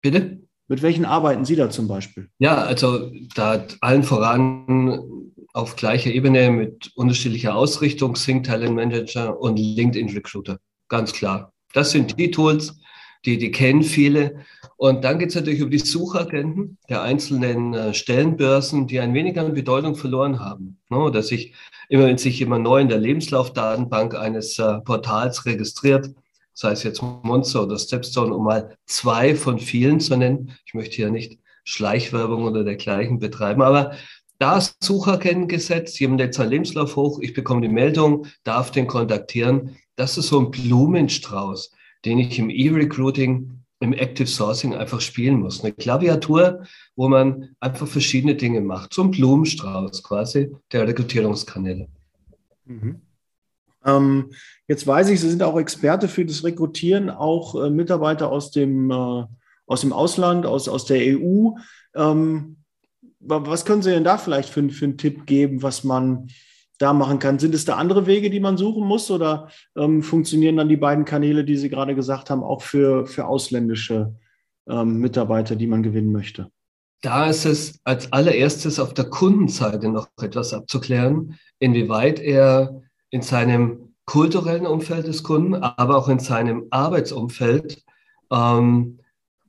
Bitte? 0.00 0.45
Mit 0.68 0.82
welchen 0.82 1.04
arbeiten 1.04 1.44
Sie 1.44 1.56
da 1.56 1.70
zum 1.70 1.86
Beispiel? 1.86 2.28
Ja, 2.38 2.56
also 2.64 3.12
da 3.34 3.64
allen 3.80 4.02
voran 4.02 5.32
auf 5.52 5.76
gleicher 5.76 6.10
Ebene 6.10 6.50
mit 6.50 6.92
unterschiedlicher 6.96 7.54
Ausrichtung, 7.54 8.16
Sync 8.16 8.44
Talent 8.44 8.74
Manager 8.74 9.40
und 9.40 9.58
LinkedIn 9.58 10.10
Recruiter. 10.10 10.58
Ganz 10.88 11.12
klar. 11.12 11.52
Das 11.72 11.92
sind 11.92 12.18
die 12.18 12.30
Tools, 12.30 12.78
die, 13.24 13.38
die 13.38 13.50
kennen 13.50 13.82
viele. 13.82 14.44
Und 14.76 15.04
dann 15.04 15.18
geht 15.18 15.30
es 15.30 15.34
natürlich 15.34 15.62
um 15.62 15.70
die 15.70 15.78
Suchagenten 15.78 16.78
der 16.88 17.02
einzelnen 17.02 17.72
äh, 17.72 17.94
Stellenbörsen, 17.94 18.86
die 18.86 19.00
ein 19.00 19.14
wenig 19.14 19.38
an 19.38 19.54
Bedeutung 19.54 19.96
verloren 19.96 20.40
haben. 20.40 20.78
Ne? 20.90 21.10
Dass 21.10 21.28
sich 21.28 21.54
immer, 21.88 22.06
wenn 22.06 22.18
sich 22.18 22.38
jemand 22.38 22.64
neu 22.64 22.80
in 22.80 22.88
der 22.88 22.98
Lebenslaufdatenbank 22.98 24.14
eines 24.14 24.58
äh, 24.58 24.80
Portals 24.80 25.46
registriert, 25.46 26.10
sei 26.56 26.72
es 26.72 26.82
jetzt 26.84 27.02
Monster 27.02 27.64
oder 27.64 27.78
Stepstone, 27.78 28.34
um 28.34 28.44
mal 28.44 28.76
zwei 28.86 29.36
von 29.36 29.58
vielen 29.58 30.00
zu 30.00 30.16
nennen. 30.16 30.52
Ich 30.64 30.72
möchte 30.72 30.96
hier 30.96 31.10
nicht 31.10 31.38
Schleichwerbung 31.64 32.44
oder 32.44 32.64
dergleichen 32.64 33.18
betreiben, 33.18 33.60
aber 33.60 33.94
da 34.38 34.56
ist 34.56 34.82
jemand 35.98 36.20
lädt 36.20 36.34
seinen 36.34 36.50
Lebenslauf 36.50 36.96
hoch, 36.96 37.20
ich 37.20 37.34
bekomme 37.34 37.60
die 37.60 37.72
Meldung, 37.72 38.26
darf 38.44 38.70
den 38.70 38.86
kontaktieren. 38.86 39.76
Das 39.96 40.16
ist 40.18 40.28
so 40.28 40.40
ein 40.40 40.50
Blumenstrauß, 40.50 41.72
den 42.04 42.18
ich 42.18 42.38
im 42.38 42.50
E-Recruiting, 42.50 43.60
im 43.80 43.92
Active 43.92 44.26
Sourcing 44.26 44.74
einfach 44.74 45.02
spielen 45.02 45.40
muss. 45.40 45.62
Eine 45.62 45.72
Klaviatur, 45.72 46.64
wo 46.96 47.08
man 47.08 47.50
einfach 47.60 47.86
verschiedene 47.86 48.34
Dinge 48.34 48.62
macht. 48.62 48.94
So 48.94 49.02
ein 49.02 49.10
Blumenstrauß 49.10 50.02
quasi 50.02 50.50
der 50.72 50.88
Rekrutierungskanäle. 50.88 51.88
Mhm. 52.64 53.00
Ähm, 53.86 54.32
jetzt 54.68 54.86
weiß 54.86 55.08
ich, 55.10 55.20
Sie 55.20 55.30
sind 55.30 55.42
auch 55.42 55.58
Experte 55.58 56.08
für 56.08 56.24
das 56.24 56.44
Rekrutieren, 56.44 57.08
auch 57.08 57.54
äh, 57.54 57.70
Mitarbeiter 57.70 58.30
aus 58.30 58.50
dem, 58.50 58.90
äh, 58.90 59.24
aus 59.66 59.80
dem 59.80 59.92
Ausland, 59.92 60.44
aus, 60.46 60.68
aus 60.68 60.84
der 60.84 61.18
EU. 61.18 61.52
Ähm, 61.94 62.56
was 63.20 63.64
können 63.64 63.82
Sie 63.82 63.90
denn 63.90 64.04
da 64.04 64.18
vielleicht 64.18 64.50
für, 64.50 64.68
für 64.68 64.84
einen 64.84 64.98
Tipp 64.98 65.26
geben, 65.26 65.62
was 65.62 65.84
man 65.84 66.28
da 66.78 66.92
machen 66.92 67.18
kann. 67.18 67.38
Sind 67.38 67.54
es 67.54 67.64
da 67.64 67.76
andere 67.76 68.06
Wege, 68.06 68.30
die 68.30 68.40
man 68.40 68.56
suchen 68.56 68.86
muss 68.86 69.10
oder 69.10 69.48
ähm, 69.76 70.02
funktionieren 70.02 70.56
dann 70.56 70.68
die 70.68 70.76
beiden 70.76 71.04
Kanäle, 71.04 71.44
die 71.44 71.56
Sie 71.56 71.70
gerade 71.70 71.94
gesagt 71.94 72.30
haben, 72.30 72.42
auch 72.42 72.62
für, 72.62 73.06
für 73.06 73.26
ausländische 73.26 74.14
ähm, 74.68 74.98
Mitarbeiter, 74.98 75.56
die 75.56 75.66
man 75.66 75.82
gewinnen 75.82 76.12
möchte? 76.12 76.50
Da 77.02 77.28
ist 77.28 77.44
es 77.44 77.80
als 77.84 78.12
allererstes 78.12 78.78
auf 78.78 78.94
der 78.94 79.06
Kundenseite 79.06 79.88
noch 79.88 80.08
etwas 80.20 80.52
abzuklären, 80.52 81.38
inwieweit 81.58 82.18
er 82.18 82.82
in 83.16 83.22
seinem 83.22 83.94
kulturellen 84.04 84.66
Umfeld 84.66 85.06
des 85.06 85.22
Kunden, 85.22 85.54
aber 85.54 85.96
auch 85.96 86.08
in 86.08 86.18
seinem 86.18 86.66
Arbeitsumfeld 86.70 87.82
ähm, 88.30 88.98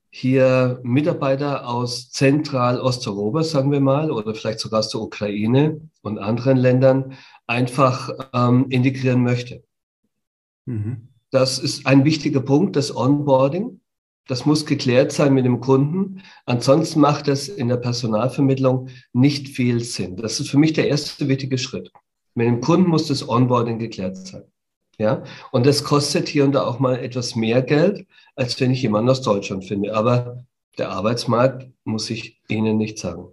hier 0.09 0.79
Mitarbeiter 0.83 1.67
aus 1.67 2.09
Zentral-Osteuropa, 2.11 3.43
sagen 3.43 3.71
wir 3.73 3.81
mal, 3.81 4.09
oder 4.09 4.33
vielleicht 4.33 4.61
sogar 4.61 4.79
aus 4.79 4.89
der 4.89 5.01
Ukraine 5.01 5.81
und 6.01 6.17
anderen 6.17 6.57
Ländern 6.57 7.13
einfach 7.45 8.09
ähm, 8.33 8.67
integrieren 8.69 9.21
möchte. 9.21 9.63
Mhm. 10.65 11.09
Das 11.29 11.59
ist 11.59 11.85
ein 11.85 12.05
wichtiger 12.05 12.39
Punkt, 12.39 12.77
das 12.77 12.95
Onboarding. 12.95 13.81
Das 14.27 14.45
muss 14.45 14.65
geklärt 14.65 15.11
sein 15.11 15.33
mit 15.33 15.45
dem 15.45 15.59
Kunden. 15.59 16.21
Ansonsten 16.45 17.01
macht 17.01 17.27
es 17.27 17.49
in 17.49 17.67
der 17.67 17.77
Personalvermittlung 17.77 18.87
nicht 19.11 19.49
viel 19.49 19.81
Sinn. 19.81 20.15
Das 20.15 20.39
ist 20.39 20.49
für 20.49 20.57
mich 20.57 20.71
der 20.71 20.87
erste 20.87 21.27
wichtige 21.27 21.57
Schritt. 21.57 21.91
Mit 22.37 22.45
dem 22.45 22.61
Kunden 22.61 22.87
muss 22.87 23.07
das 23.07 23.27
Onboarding 23.27 23.79
geklärt 23.79 24.15
sein. 24.15 24.43
Ja, 24.99 25.23
und 25.51 25.65
das 25.65 25.83
kostet 25.83 26.27
hier 26.27 26.43
und 26.43 26.51
da 26.51 26.65
auch 26.65 26.77
mal 26.77 26.99
etwas 26.99 27.35
mehr 27.35 27.63
Geld, 27.63 28.05
als 28.35 28.59
wenn 28.59 28.69
ich 28.69 28.83
jemanden 28.83 29.09
aus 29.09 29.23
Deutschland 29.23 29.65
finde. 29.65 29.95
Aber 29.95 30.45
der 30.77 30.91
Arbeitsmarkt 30.91 31.67
muss 31.83 32.11
ich 32.11 32.39
Ihnen 32.47 32.77
nicht 32.77 32.99
sagen. 32.99 33.29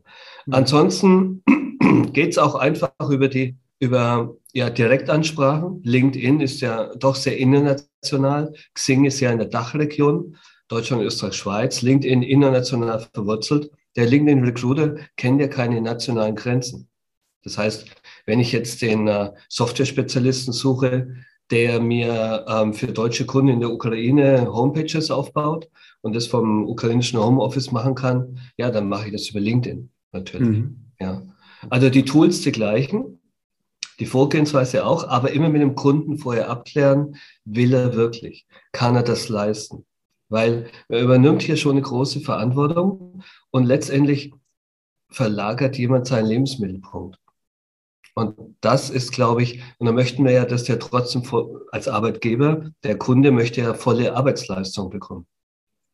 Mhm. 0.46 0.54
Ansonsten 0.54 1.44
geht 2.14 2.30
es 2.30 2.38
auch 2.38 2.54
einfach 2.54 2.92
über 3.10 3.28
die 3.28 3.58
über 3.78 4.34
ja, 4.54 4.70
Direktansprachen. 4.70 5.82
LinkedIn 5.84 6.40
ist 6.40 6.62
ja 6.62 6.94
doch 6.94 7.14
sehr 7.14 7.36
international. 7.36 8.54
Xing 8.72 9.04
ist 9.04 9.20
ja 9.20 9.30
in 9.32 9.38
der 9.38 9.48
Dachregion, 9.48 10.38
Deutschland, 10.68 11.02
Österreich, 11.02 11.34
Schweiz. 11.34 11.82
LinkedIn 11.82 12.22
international 12.22 13.06
verwurzelt. 13.12 13.70
Der 13.96 14.06
LinkedIn 14.06 14.44
Recruiter 14.44 14.94
kennt 15.18 15.42
ja 15.42 15.48
keine 15.48 15.82
nationalen 15.82 16.36
Grenzen. 16.36 16.88
Das 17.44 17.58
heißt, 17.58 17.86
wenn 18.26 18.40
ich 18.40 18.52
jetzt 18.52 18.82
den 18.82 19.06
äh, 19.06 19.30
Software-Spezialisten 19.48 20.52
suche, 20.52 21.14
der 21.50 21.80
mir 21.80 22.46
ähm, 22.48 22.72
für 22.72 22.86
deutsche 22.86 23.26
Kunden 23.26 23.48
in 23.48 23.60
der 23.60 23.70
Ukraine 23.70 24.52
Homepages 24.52 25.10
aufbaut 25.10 25.68
und 26.00 26.16
das 26.16 26.26
vom 26.26 26.66
ukrainischen 26.66 27.18
Homeoffice 27.18 27.70
machen 27.70 27.94
kann, 27.94 28.40
ja, 28.56 28.70
dann 28.70 28.88
mache 28.88 29.06
ich 29.06 29.12
das 29.12 29.28
über 29.28 29.40
LinkedIn 29.40 29.90
natürlich. 30.12 30.48
Mhm. 30.48 30.76
Ja. 30.98 31.22
Also 31.68 31.90
die 31.90 32.04
Tools 32.04 32.40
die 32.40 32.52
gleichen, 32.52 33.20
die 34.00 34.06
Vorgehensweise 34.06 34.86
auch, 34.86 35.06
aber 35.06 35.32
immer 35.32 35.48
mit 35.50 35.62
dem 35.62 35.74
Kunden 35.74 36.18
vorher 36.18 36.48
abklären, 36.50 37.16
will 37.44 37.74
er 37.74 37.94
wirklich, 37.94 38.46
kann 38.72 38.96
er 38.96 39.02
das 39.02 39.28
leisten? 39.28 39.84
Weil 40.30 40.66
er 40.88 41.02
übernimmt 41.02 41.42
hier 41.42 41.56
schon 41.56 41.72
eine 41.72 41.82
große 41.82 42.20
Verantwortung 42.20 43.22
und 43.50 43.64
letztendlich 43.64 44.32
verlagert 45.10 45.78
jemand 45.78 46.06
seinen 46.06 46.26
Lebensmittelpunkt. 46.26 47.18
Und 48.14 48.56
das 48.60 48.90
ist, 48.90 49.12
glaube 49.12 49.42
ich, 49.42 49.60
und 49.78 49.86
da 49.86 49.92
möchten 49.92 50.24
wir 50.24 50.32
ja, 50.32 50.44
dass 50.44 50.64
der 50.64 50.78
trotzdem 50.78 51.22
als 51.72 51.88
Arbeitgeber, 51.88 52.70
der 52.84 52.96
Kunde 52.96 53.32
möchte 53.32 53.60
ja 53.60 53.74
volle 53.74 54.14
Arbeitsleistung 54.14 54.88
bekommen. 54.88 55.26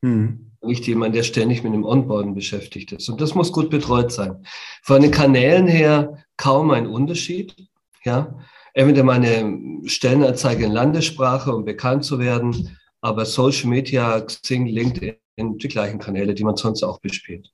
Mhm. 0.03 0.53
Nicht 0.63 0.87
jemand, 0.87 1.15
der 1.15 1.23
ständig 1.23 1.63
mit 1.63 1.73
dem 1.73 1.85
Onboarden 1.85 2.35
beschäftigt 2.35 2.93
ist. 2.93 3.09
Und 3.09 3.23
das 3.23 3.35
muss 3.35 3.53
gut 3.53 3.71
betreut 3.71 4.13
sein. 4.13 4.45
Von 4.83 5.01
den 5.01 5.11
Kanälen 5.11 5.67
her 5.67 6.23
kaum 6.37 6.71
ein 6.71 6.87
Unterschied. 6.87 7.57
Ja, 8.05 8.39
entweder 8.75 9.03
meine 9.03 9.81
Stellenanzeige 9.87 10.65
in 10.65 10.73
Landessprache, 10.73 11.55
um 11.55 11.65
bekannt 11.65 12.05
zu 12.05 12.19
werden, 12.19 12.77
aber 13.01 13.25
Social 13.25 13.71
Media, 13.71 14.21
Xing, 14.21 14.67
LinkedIn, 14.67 15.17
die 15.39 15.69
gleichen 15.69 15.99
Kanäle, 15.99 16.35
die 16.35 16.45
man 16.45 16.57
sonst 16.57 16.83
auch 16.83 17.01
bespielt. 17.01 17.51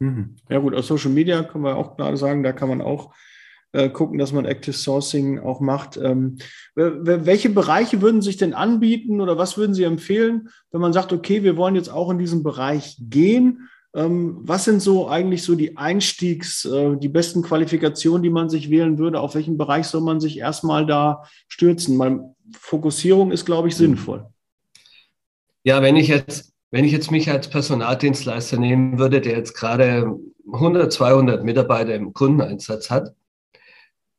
Mhm. 0.00 0.36
Ja 0.48 0.58
gut, 0.58 0.74
aus 0.74 0.88
Social 0.88 1.12
Media 1.12 1.44
können 1.44 1.64
wir 1.64 1.76
auch 1.76 1.96
gerade 1.96 2.16
sagen, 2.16 2.42
da 2.42 2.52
kann 2.52 2.68
man 2.68 2.80
auch 2.80 3.12
äh, 3.72 3.88
gucken, 3.88 4.18
dass 4.18 4.32
man 4.32 4.44
Active 4.44 4.74
Sourcing 4.74 5.38
auch 5.38 5.60
macht. 5.60 5.96
Ähm, 5.96 6.38
welche 6.74 7.48
Bereiche 7.48 8.02
würden 8.02 8.22
sich 8.22 8.36
denn 8.36 8.54
anbieten 8.54 9.20
oder 9.20 9.38
was 9.38 9.56
würden 9.56 9.74
Sie 9.74 9.84
empfehlen, 9.84 10.48
wenn 10.70 10.80
man 10.80 10.92
sagt, 10.92 11.12
okay, 11.12 11.42
wir 11.42 11.56
wollen 11.56 11.74
jetzt 11.74 11.90
auch 11.90 12.10
in 12.10 12.18
diesen 12.18 12.42
Bereich 12.42 12.96
gehen? 13.00 13.68
Ähm, 13.94 14.38
was 14.42 14.64
sind 14.64 14.80
so 14.80 15.08
eigentlich 15.08 15.42
so 15.42 15.54
die 15.54 15.76
Einstiegs-, 15.76 16.64
äh, 16.64 16.96
die 16.96 17.08
besten 17.08 17.42
Qualifikationen, 17.42 18.22
die 18.22 18.30
man 18.30 18.48
sich 18.48 18.70
wählen 18.70 18.98
würde? 18.98 19.20
Auf 19.20 19.34
welchen 19.34 19.58
Bereich 19.58 19.86
soll 19.86 20.00
man 20.00 20.20
sich 20.20 20.38
erstmal 20.38 20.86
da 20.86 21.24
stürzen? 21.48 21.98
Weil 21.98 22.20
Fokussierung 22.58 23.32
ist, 23.32 23.44
glaube 23.44 23.68
ich, 23.68 23.76
sinnvoll. 23.76 24.26
Ja, 25.64 25.82
wenn 25.82 25.96
ich 25.96 26.08
jetzt, 26.08 26.52
wenn 26.70 26.84
ich 26.84 26.92
jetzt 26.92 27.10
mich 27.10 27.30
als 27.30 27.48
Personaldienstleister 27.48 28.58
nehmen 28.58 28.98
würde, 28.98 29.20
der 29.20 29.36
jetzt 29.36 29.54
gerade 29.54 30.18
100, 30.50 30.92
200 30.92 31.44
Mitarbeiter 31.44 31.94
im 31.94 32.12
Kundeneinsatz 32.12 32.90
hat, 32.90 33.14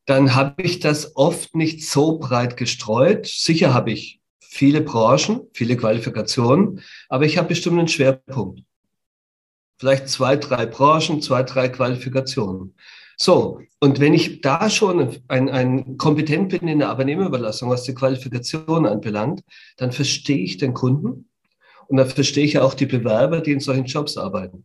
dann 0.06 0.34
habe 0.34 0.62
ich 0.62 0.80
das 0.80 1.16
oft 1.16 1.54
nicht 1.54 1.88
so 1.88 2.18
breit 2.18 2.56
gestreut. 2.56 3.26
Sicher 3.26 3.72
habe 3.72 3.92
ich 3.92 4.20
viele 4.40 4.82
Branchen, 4.82 5.40
viele 5.52 5.76
Qualifikationen, 5.76 6.80
aber 7.08 7.24
ich 7.24 7.38
habe 7.38 7.48
bestimmt 7.48 7.78
einen 7.78 7.88
Schwerpunkt. 7.88 8.62
Vielleicht 9.78 10.08
zwei, 10.08 10.36
drei 10.36 10.66
Branchen, 10.66 11.20
zwei, 11.20 11.42
drei 11.42 11.68
Qualifikationen. 11.68 12.74
So, 13.16 13.60
und 13.80 14.00
wenn 14.00 14.14
ich 14.14 14.40
da 14.40 14.70
schon 14.70 15.16
ein, 15.28 15.48
ein 15.48 15.96
kompetent 15.98 16.50
bin 16.50 16.68
in 16.68 16.80
der 16.80 16.88
Arbeitnehmerüberlassung, 16.88 17.70
was 17.70 17.84
die 17.84 17.94
Qualifikation 17.94 18.86
anbelangt, 18.86 19.42
dann 19.76 19.92
verstehe 19.92 20.38
ich 20.38 20.58
den 20.58 20.74
Kunden 20.74 21.28
und 21.88 21.96
dann 21.96 22.08
verstehe 22.08 22.44
ich 22.44 22.58
auch 22.58 22.74
die 22.74 22.86
Bewerber, 22.86 23.40
die 23.40 23.52
in 23.52 23.60
solchen 23.60 23.84
Jobs 23.84 24.16
arbeiten. 24.16 24.64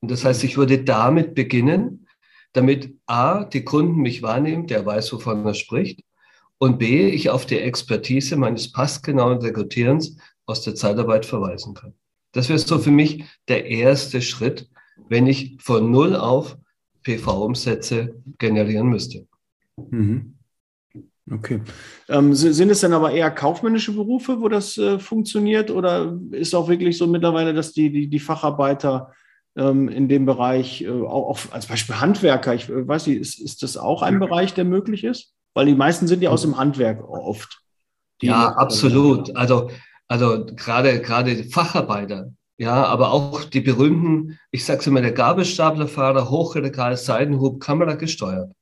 Und 0.00 0.10
das 0.10 0.24
heißt, 0.24 0.44
ich 0.44 0.56
würde 0.56 0.84
damit 0.84 1.34
beginnen, 1.34 2.07
damit 2.58 2.96
A, 3.06 3.44
die 3.44 3.64
Kunden 3.64 4.00
mich 4.00 4.20
wahrnehmen, 4.22 4.66
der 4.66 4.84
weiß, 4.84 5.12
wovon 5.12 5.46
er 5.46 5.54
spricht, 5.54 6.02
und 6.58 6.78
B, 6.78 7.08
ich 7.08 7.30
auf 7.30 7.46
die 7.46 7.60
Expertise 7.60 8.36
meines 8.36 8.72
passgenauen 8.72 9.38
Rekrutierens 9.38 10.16
aus 10.44 10.62
der 10.62 10.74
Zeitarbeit 10.74 11.24
verweisen 11.24 11.74
kann. 11.74 11.94
Das 12.32 12.48
wäre 12.48 12.58
so 12.58 12.80
für 12.80 12.90
mich 12.90 13.24
der 13.46 13.66
erste 13.66 14.20
Schritt, 14.20 14.68
wenn 15.08 15.28
ich 15.28 15.56
von 15.60 15.90
null 15.92 16.16
auf 16.16 16.58
PV-Umsätze 17.04 18.20
generieren 18.38 18.88
müsste. 18.88 19.26
Mhm. 19.90 20.34
Okay. 21.30 21.60
Ähm, 22.08 22.34
sind 22.34 22.70
es 22.70 22.80
dann 22.80 22.92
aber 22.94 23.12
eher 23.12 23.30
kaufmännische 23.30 23.92
Berufe, 23.92 24.40
wo 24.40 24.48
das 24.48 24.76
äh, 24.78 24.98
funktioniert, 24.98 25.70
oder 25.70 26.18
ist 26.32 26.54
auch 26.54 26.68
wirklich 26.68 26.98
so 26.98 27.06
mittlerweile, 27.06 27.54
dass 27.54 27.72
die, 27.72 27.92
die, 27.92 28.08
die 28.08 28.18
Facharbeiter 28.18 29.12
ähm, 29.58 29.88
in 29.88 30.08
dem 30.08 30.24
Bereich, 30.24 30.82
äh, 30.82 30.88
auch, 30.88 31.30
auch, 31.30 31.52
als 31.52 31.66
Beispiel 31.66 32.00
Handwerker, 32.00 32.54
ich 32.54 32.68
äh, 32.68 32.86
weiß 32.86 33.08
nicht, 33.08 33.18
ist, 33.18 33.40
ist 33.40 33.62
das 33.62 33.76
auch 33.76 34.02
ein 34.02 34.20
Bereich, 34.20 34.54
der 34.54 34.64
möglich 34.64 35.04
ist? 35.04 35.34
Weil 35.54 35.66
die 35.66 35.74
meisten 35.74 36.06
sind 36.06 36.22
ja 36.22 36.30
aus 36.30 36.42
dem 36.42 36.56
Handwerk 36.56 37.06
oft. 37.08 37.60
Ja, 38.22 38.50
absolut. 38.50 39.34
Also, 39.36 39.70
also 40.06 40.46
gerade, 40.46 41.00
gerade 41.00 41.44
Facharbeiter, 41.44 42.32
ja, 42.56 42.84
aber 42.84 43.12
auch 43.12 43.44
die 43.44 43.60
berühmten, 43.60 44.38
ich 44.50 44.64
sage 44.64 44.80
es 44.80 44.86
immer, 44.86 45.00
der 45.00 45.12
Gabelstaplerfahrer, 45.12 46.30
Hochregal, 46.30 46.96
Seidenhub, 46.96 47.60
Kamera 47.60 47.94
gesteuert. 47.94 48.52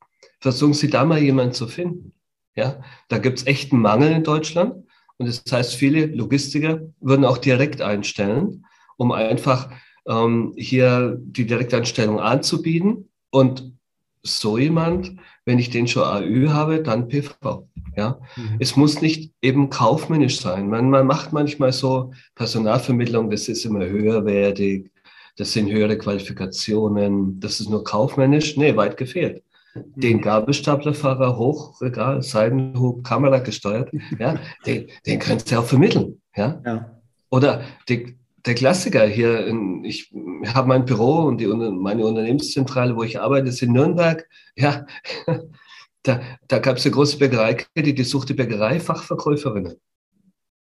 Versuchen 0.41 0.75
Sie 0.75 0.91
da 0.91 1.05
mal 1.05 1.19
jemanden 1.19 1.55
zu 1.55 1.67
finden. 1.67 2.13
Ja, 2.55 2.83
da 3.09 3.19
gibt 3.19 3.39
es 3.39 3.47
echt 3.47 3.73
einen 3.73 3.83
Mangel 3.83 4.13
in 4.13 4.25
Deutschland. 4.25 4.87
Und 5.19 5.27
das 5.27 5.43
heißt, 5.51 5.75
viele 5.75 6.07
Logistiker 6.07 6.81
würden 7.01 7.25
auch 7.25 7.39
direkt 7.39 7.81
einstellen, 7.81 8.67
um 8.99 9.13
einfach 9.13 9.71
ähm, 10.07 10.55
hier 10.57 11.19
die 11.21 11.47
Direktanstellung 11.47 12.21
anzubieten. 12.21 13.09
Und 13.31 13.73
so 14.23 14.59
jemand, 14.59 15.17
wenn 15.45 15.59
ich 15.59 15.71
den 15.71 15.89
schon 15.89 16.03
AÜ 16.03 16.49
habe, 16.49 16.83
dann 16.83 17.09
PV. 17.09 17.69
Ja, 17.97 18.19
mhm. 18.37 18.57
es 18.59 18.77
muss 18.77 19.01
nicht 19.01 19.33
eben 19.41 19.71
kaufmännisch 19.71 20.41
sein. 20.41 20.69
Man, 20.69 20.91
man 20.91 21.07
macht 21.07 21.33
manchmal 21.33 21.73
so 21.73 22.13
Personalvermittlung, 22.35 23.31
das 23.31 23.49
ist 23.49 23.65
immer 23.65 23.87
höherwertig, 23.87 24.91
das 25.37 25.53
sind 25.53 25.71
höhere 25.71 25.97
Qualifikationen, 25.97 27.41
das 27.41 27.61
ist 27.61 27.71
nur 27.71 27.85
kaufmännisch. 27.85 28.57
Nee, 28.57 28.77
weit 28.77 28.99
gefehlt. 28.99 29.43
Den 29.95 30.19
mhm. 30.19 30.23
Gabelstaplerfahrer, 30.23 31.39
Hochregal, 31.39 32.23
Seidenhub, 32.23 33.03
Kamera 33.05 33.39
gesteuert, 33.39 33.91
ja, 34.19 34.39
den, 34.67 34.89
den 35.07 35.19
könntest 35.19 35.51
du 35.51 35.59
auch 35.59 35.65
vermitteln. 35.65 36.21
Ja? 36.35 36.61
ja. 36.65 36.91
Oder 37.31 37.63
die, 37.89 38.17
der 38.47 38.55
Klassiker 38.55 39.07
hier, 39.07 39.47
ich 39.83 40.13
habe 40.55 40.69
mein 40.69 40.85
Büro 40.85 41.23
und 41.23 41.39
die, 41.39 41.47
meine 41.47 42.07
Unternehmenszentrale, 42.07 42.97
wo 42.97 43.03
ich 43.03 43.21
arbeite, 43.21 43.49
ist 43.49 43.63
in 43.63 43.73
Nürnberg. 43.73 44.29
Ja, 44.57 44.87
da, 46.03 46.21
da 46.47 46.59
gab 46.61 46.77
es 46.77 46.87
eine 46.87 46.95
große 46.95 47.19
Bäckereikette, 47.19 47.93
die 47.93 48.05
suchte 48.05 48.35
Bäckereifachverkäuferinnen. 48.35 49.75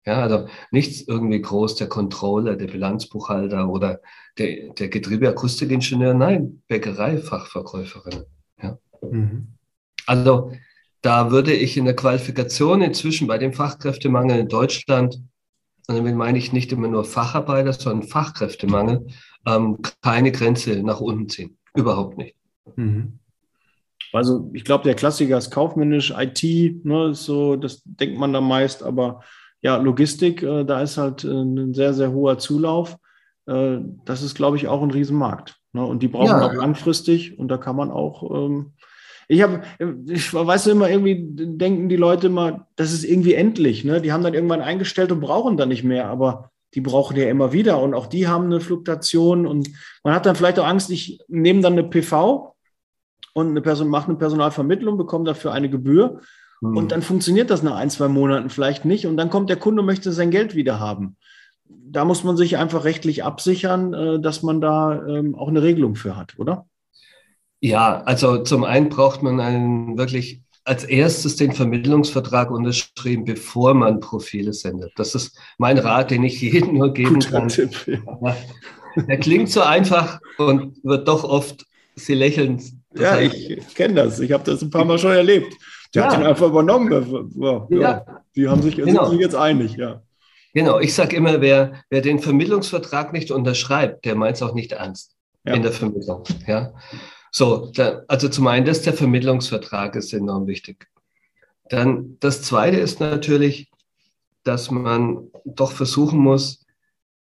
Ja, 0.06 0.22
also 0.22 0.48
nichts 0.72 1.02
irgendwie 1.02 1.42
groß, 1.42 1.76
der 1.76 1.88
Controller, 1.88 2.56
der 2.56 2.68
Bilanzbuchhalter 2.68 3.70
oder 3.70 4.02
der, 4.38 4.74
der 4.74 4.90
Getriebeakustikingenieur, 4.90 6.14
nein, 6.14 6.62
Bäckereifachverkäuferinnen. 6.68 8.26
Ja. 8.62 8.78
Mhm. 9.02 9.48
Also 10.06 10.52
da 11.02 11.32
würde 11.32 11.54
ich 11.54 11.78
in 11.78 11.86
der 11.86 11.96
Qualifikation 11.96 12.82
inzwischen 12.82 13.28
bei 13.28 13.38
dem 13.38 13.54
Fachkräftemangel 13.54 14.40
in 14.40 14.48
Deutschland, 14.48 15.22
und 15.88 15.98
damit 15.98 16.16
meine 16.16 16.38
ich 16.38 16.54
nicht 16.54 16.72
immer 16.72 16.88
nur 16.88 17.04
Facharbeiter, 17.04 17.74
sondern 17.74 18.08
Fachkräftemangel, 18.08 19.08
ähm, 19.46 19.80
keine 20.02 20.32
Grenze 20.32 20.82
nach 20.84 21.02
unten 21.02 21.30
ziehen. 21.30 21.58
Überhaupt 21.76 22.18
nicht. 22.18 22.36
Mhm. 22.76 23.20
Also 24.14 24.50
ich 24.54 24.64
glaube, 24.64 24.84
der 24.84 24.96
Klassiker 24.96 25.38
ist 25.38 25.52
kaufmännisch, 25.52 26.14
IT, 26.16 26.86
ne, 26.86 27.14
so, 27.16 27.56
das 27.56 27.82
denkt 27.84 28.18
man 28.18 28.32
da 28.32 28.42
meist, 28.42 28.84
aber 28.84 29.22
ja, 29.62 29.78
Logistik, 29.78 30.44
äh, 30.44 30.64
da 30.64 30.82
ist 30.82 30.98
halt 30.98 31.24
äh, 31.24 31.30
ein 31.30 31.74
sehr, 31.74 31.94
sehr 31.94 32.12
hoher 32.12 32.38
Zulauf. 32.38 32.98
Äh, 33.48 33.78
das 34.06 34.22
ist, 34.22 34.36
glaube 34.36 34.58
ich, 34.58 34.68
auch 34.68 34.84
ein 34.84 34.92
Riesenmarkt. 34.92 35.58
Ne? 35.72 35.84
Und 35.84 36.04
die 36.04 36.10
brauchen 36.10 36.28
ja. 36.28 36.46
auch 36.46 36.54
langfristig 36.54 37.40
und 37.40 37.48
da 37.48 37.58
kann 37.58 37.76
man 37.76 37.90
auch. 37.90 38.30
Ähm, 38.36 38.73
ich 39.34 39.42
habe, 39.42 39.62
ich 40.08 40.34
weiß 40.34 40.68
immer, 40.68 40.90
irgendwie 40.90 41.26
denken 41.28 41.90
die 41.90 41.96
Leute 41.96 42.28
immer, 42.28 42.68
das 42.76 42.94
ist 42.94 43.04
irgendwie 43.04 43.34
endlich. 43.34 43.84
Ne? 43.84 44.02
Die 44.02 44.12
haben 44.12 44.24
dann 44.24 44.34
irgendwann 44.34 44.62
eingestellt 44.62 45.12
und 45.12 45.22
brauchen 45.22 45.58
dann 45.58 45.70
nicht 45.70 45.84
mehr, 45.84 46.08
aber 46.08 46.52
die 46.76 46.82
brauchen 46.82 47.18
ja 47.18 47.30
immer 47.30 47.54
wieder 47.54 47.82
und 47.82 47.94
auch 47.94 48.08
die 48.08 48.28
haben 48.28 48.46
eine 48.46 48.60
Fluktuation 48.60 49.46
und 49.46 49.70
man 50.04 50.14
hat 50.14 50.26
dann 50.26 50.36
vielleicht 50.36 50.60
auch 50.60 50.68
Angst, 50.68 50.90
ich 50.90 51.20
nehme 51.28 51.62
dann 51.62 51.74
eine 51.74 51.84
PV 51.84 52.56
und 53.34 53.50
eine 53.50 53.62
Person 53.62 53.90
macht 53.90 54.08
eine 54.08 54.18
Personalvermittlung, 54.18 54.98
bekomme 54.98 55.26
dafür 55.26 55.52
eine 55.52 55.70
Gebühr 55.70 56.22
mhm. 56.62 56.78
und 56.78 56.92
dann 56.92 57.02
funktioniert 57.02 57.50
das 57.50 57.64
nach 57.64 57.76
ein, 57.76 57.90
zwei 57.90 58.08
Monaten 58.08 58.50
vielleicht 58.50 58.86
nicht 58.86 59.08
und 59.08 59.18
dann 59.18 59.30
kommt 59.30 59.50
der 59.50 59.58
Kunde 59.58 59.82
und 59.82 59.86
möchte 59.86 60.12
sein 60.12 60.32
Geld 60.32 60.56
wieder 60.56 60.80
haben. 60.80 61.18
Da 61.66 62.06
muss 62.06 62.24
man 62.24 62.38
sich 62.38 62.58
einfach 62.58 62.86
rechtlich 62.86 63.24
absichern, 63.24 63.94
äh, 63.94 64.20
dass 64.20 64.44
man 64.44 64.62
da 64.62 65.06
ähm, 65.08 65.36
auch 65.36 65.48
eine 65.48 65.62
Regelung 65.62 65.96
für 65.96 66.16
hat, 66.16 66.38
oder? 66.38 66.66
Ja, 67.64 68.02
also 68.04 68.40
zum 68.40 68.66
einen 68.66 68.90
braucht 68.90 69.24
man 69.24 69.40
einen 69.40 69.98
wirklich 69.98 70.42
als 70.66 70.84
erstes 70.84 71.38
den 71.38 71.54
Vermittlungsvertrag 71.54 72.52
unterschrieben, 72.52 73.24
bevor 73.24 73.74
man 73.74 74.02
Profile 74.02 74.52
sendet. 74.52 74.92
Das 74.98 75.16
ist 75.16 75.40
mein 75.58 75.78
Rat, 75.78 76.12
den 76.12 76.24
ich 76.24 76.42
jedem 76.42 76.78
nur 76.78 76.94
geben 76.94 77.16
Guter 77.16 77.32
kann. 77.32 77.48
Tipp, 77.48 77.88
ja. 77.88 78.36
Er 79.08 79.18
klingt 79.18 79.50
so 79.50 79.62
einfach 79.62 80.20
und 80.38 80.84
wird 80.84 81.08
doch 81.08 81.24
oft, 81.24 81.66
Sie 81.96 82.16
lächeln 82.16 82.62
ja, 82.96 83.20
ich 83.20 83.74
kenne 83.76 83.96
das. 83.96 84.20
Ich 84.20 84.32
habe 84.34 84.44
das 84.44 84.62
ein 84.62 84.70
paar 84.70 84.86
Mal 84.86 85.00
schon 85.00 85.12
erlebt. 85.12 85.54
Der 85.96 86.04
ja. 86.04 86.12
hat 86.12 86.20
ihn 86.20 86.26
einfach 86.26 86.48
übernommen. 86.48 87.32
Ja, 87.40 87.68
ja. 87.70 88.06
Die 88.36 88.48
haben 88.50 88.62
sich, 88.62 88.76
genau. 88.76 89.10
sich 89.10 89.20
jetzt 89.20 89.36
einig, 89.36 89.78
ja. 89.78 90.02
Genau, 90.54 90.80
ich 90.80 90.94
sage 90.94 91.16
immer, 91.16 91.40
wer, 91.40 91.82
wer 91.90 92.02
den 92.02 92.20
Vermittlungsvertrag 92.20 93.14
nicht 93.14 93.32
unterschreibt, 93.32 94.04
der 94.04 94.16
meint 94.16 94.36
es 94.36 94.44
auch 94.44 94.54
nicht 94.54 94.74
ernst 94.74 95.16
in 95.46 95.64
der 95.64 95.72
Vermittlung. 95.72 96.24
Ja? 96.46 96.74
So, 97.36 97.72
da, 97.74 98.04
also 98.08 98.30
zum 98.30 98.46
einen, 98.46 98.66
das 98.66 98.84
der 98.84 98.94
Vermittlungsvertrag 98.94 99.96
ist 99.96 100.14
enorm 100.14 100.46
wichtig. 100.46 100.88
Dann 101.68 102.18
das 102.20 102.44
Zweite 102.44 102.78
ist 102.78 103.00
natürlich, 103.00 103.72
dass 104.44 104.70
man 104.70 105.32
doch 105.44 105.72
versuchen 105.72 106.20
muss, 106.20 106.64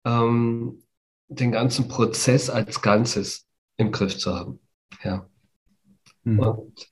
ähm, 0.06 0.84
den 1.30 1.52
ganzen 1.52 1.88
Prozess 1.88 2.52
als 2.52 2.82
Ganzes 2.82 3.48
im 3.78 3.92
Griff 3.92 4.16
zu 4.18 4.36
haben. 4.36 4.60
Ja. 5.04 5.28
Mhm. 6.24 6.40
Und 6.40 6.90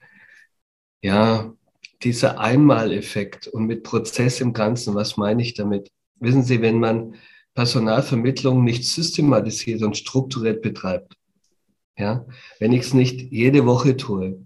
ja, 1.03 1.53
dieser 2.01 2.39
Einmaleffekt 2.39 3.47
und 3.47 3.67
mit 3.67 3.83
Prozess 3.83 4.41
im 4.41 4.53
Ganzen, 4.53 4.95
was 4.95 5.17
meine 5.17 5.43
ich 5.43 5.53
damit? 5.53 5.91
Wissen 6.15 6.41
Sie, 6.41 6.61
wenn 6.61 6.79
man 6.79 7.15
Personalvermittlung 7.53 8.63
nicht 8.63 8.85
systematisiert 8.85 9.83
und 9.83 9.95
strukturiert 9.95 10.63
betreibt, 10.63 11.17
ja, 11.97 12.25
wenn 12.59 12.71
ich 12.73 12.81
es 12.81 12.93
nicht 12.93 13.31
jede 13.31 13.65
Woche 13.65 13.97
tue, 13.97 14.45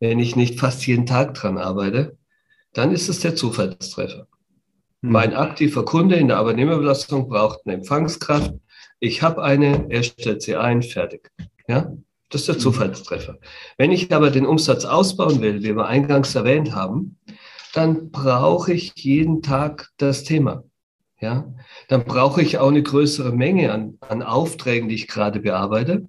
wenn 0.00 0.18
ich 0.18 0.36
nicht 0.36 0.58
fast 0.58 0.86
jeden 0.86 1.06
Tag 1.06 1.34
dran 1.34 1.58
arbeite, 1.58 2.16
dann 2.72 2.92
ist 2.92 3.08
es 3.08 3.20
der 3.20 3.36
Zufallstreffer. 3.36 4.26
Mhm. 5.00 5.12
Mein 5.12 5.34
aktiver 5.34 5.84
Kunde 5.84 6.16
in 6.16 6.28
der 6.28 6.38
Arbeitnehmerbelastung 6.38 7.28
braucht 7.28 7.60
eine 7.64 7.74
Empfangskraft. 7.74 8.54
Ich 8.98 9.22
habe 9.22 9.42
eine, 9.42 9.86
er 9.90 10.02
stellt 10.02 10.42
sie 10.42 10.56
ein, 10.56 10.82
fertig. 10.82 11.30
Ja? 11.68 11.92
Das 12.30 12.42
ist 12.42 12.48
der 12.48 12.54
mhm. 12.56 12.60
Zufallstreffer. 12.60 13.38
Wenn 13.76 13.92
ich 13.92 14.12
aber 14.12 14.30
den 14.30 14.46
Umsatz 14.46 14.84
ausbauen 14.84 15.40
will, 15.40 15.62
wie 15.62 15.76
wir 15.76 15.86
eingangs 15.86 16.34
erwähnt 16.34 16.74
haben, 16.74 17.18
dann 17.74 18.10
brauche 18.10 18.72
ich 18.72 18.92
jeden 18.96 19.42
Tag 19.42 19.90
das 19.98 20.24
Thema. 20.24 20.64
Ja, 21.20 21.54
dann 21.86 22.04
brauche 22.04 22.42
ich 22.42 22.58
auch 22.58 22.68
eine 22.68 22.82
größere 22.82 23.32
Menge 23.32 23.70
an, 23.70 23.96
an 24.00 24.22
Aufträgen, 24.22 24.88
die 24.88 24.96
ich 24.96 25.06
gerade 25.06 25.38
bearbeite. 25.38 26.08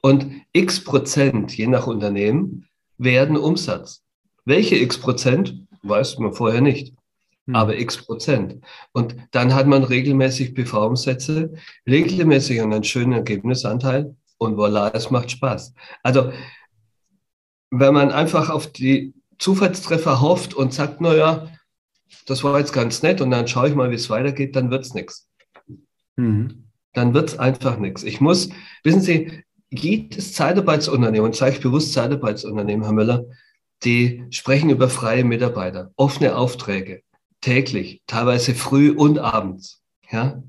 Und 0.00 0.26
x 0.52 0.84
Prozent, 0.84 1.56
je 1.56 1.66
nach 1.66 1.86
Unternehmen, 1.86 2.66
werden 2.98 3.36
Umsatz. 3.36 4.02
Welche 4.44 4.76
x 4.76 4.98
Prozent, 4.98 5.66
weiß 5.82 6.18
man 6.18 6.32
vorher 6.32 6.60
nicht. 6.60 6.94
Mhm. 7.46 7.56
Aber 7.56 7.78
x 7.78 7.96
Prozent. 7.98 8.62
Und 8.92 9.16
dann 9.32 9.54
hat 9.54 9.66
man 9.66 9.84
regelmäßig 9.84 10.54
PV-Umsätze, 10.54 11.54
regelmäßig 11.86 12.60
einen 12.60 12.84
schönen 12.84 13.12
Ergebnisanteil 13.12 14.14
und 14.38 14.56
voilà, 14.56 14.92
es 14.94 15.10
macht 15.10 15.30
Spaß. 15.30 15.74
Also, 16.02 16.32
wenn 17.70 17.92
man 17.92 18.10
einfach 18.10 18.50
auf 18.50 18.70
die 18.72 19.14
Zufallstreffer 19.38 20.20
hofft 20.20 20.54
und 20.54 20.72
sagt, 20.72 21.00
naja, 21.00 21.48
das 22.26 22.42
war 22.44 22.58
jetzt 22.58 22.72
ganz 22.72 23.02
nett 23.02 23.20
und 23.20 23.30
dann 23.30 23.48
schaue 23.48 23.68
ich 23.68 23.74
mal, 23.74 23.90
wie 23.90 23.96
es 23.96 24.10
weitergeht, 24.10 24.56
dann 24.56 24.70
wird 24.70 24.84
es 24.84 24.94
nichts. 24.94 25.28
Mhm. 26.16 26.64
Dann 26.94 27.14
wird 27.14 27.30
es 27.30 27.38
einfach 27.38 27.78
nichts. 27.78 28.02
Ich 28.02 28.20
muss, 28.20 28.48
wissen 28.82 29.00
Sie, 29.00 29.44
jedes 29.70 30.32
Zeitarbeitsunternehmen, 30.32 31.26
und 31.26 31.36
sage 31.36 31.56
ich 31.56 31.60
bewusst 31.60 31.92
Zeitarbeitsunternehmen, 31.92 32.84
Herr 32.84 32.92
Müller, 32.92 33.24
die 33.84 34.24
sprechen 34.30 34.70
über 34.70 34.88
freie 34.88 35.24
Mitarbeiter, 35.24 35.92
offene 35.96 36.36
Aufträge, 36.36 37.02
täglich, 37.40 38.02
teilweise 38.06 38.54
früh 38.54 38.90
und 38.90 39.18
abends. 39.18 39.82
Ja? 40.10 40.42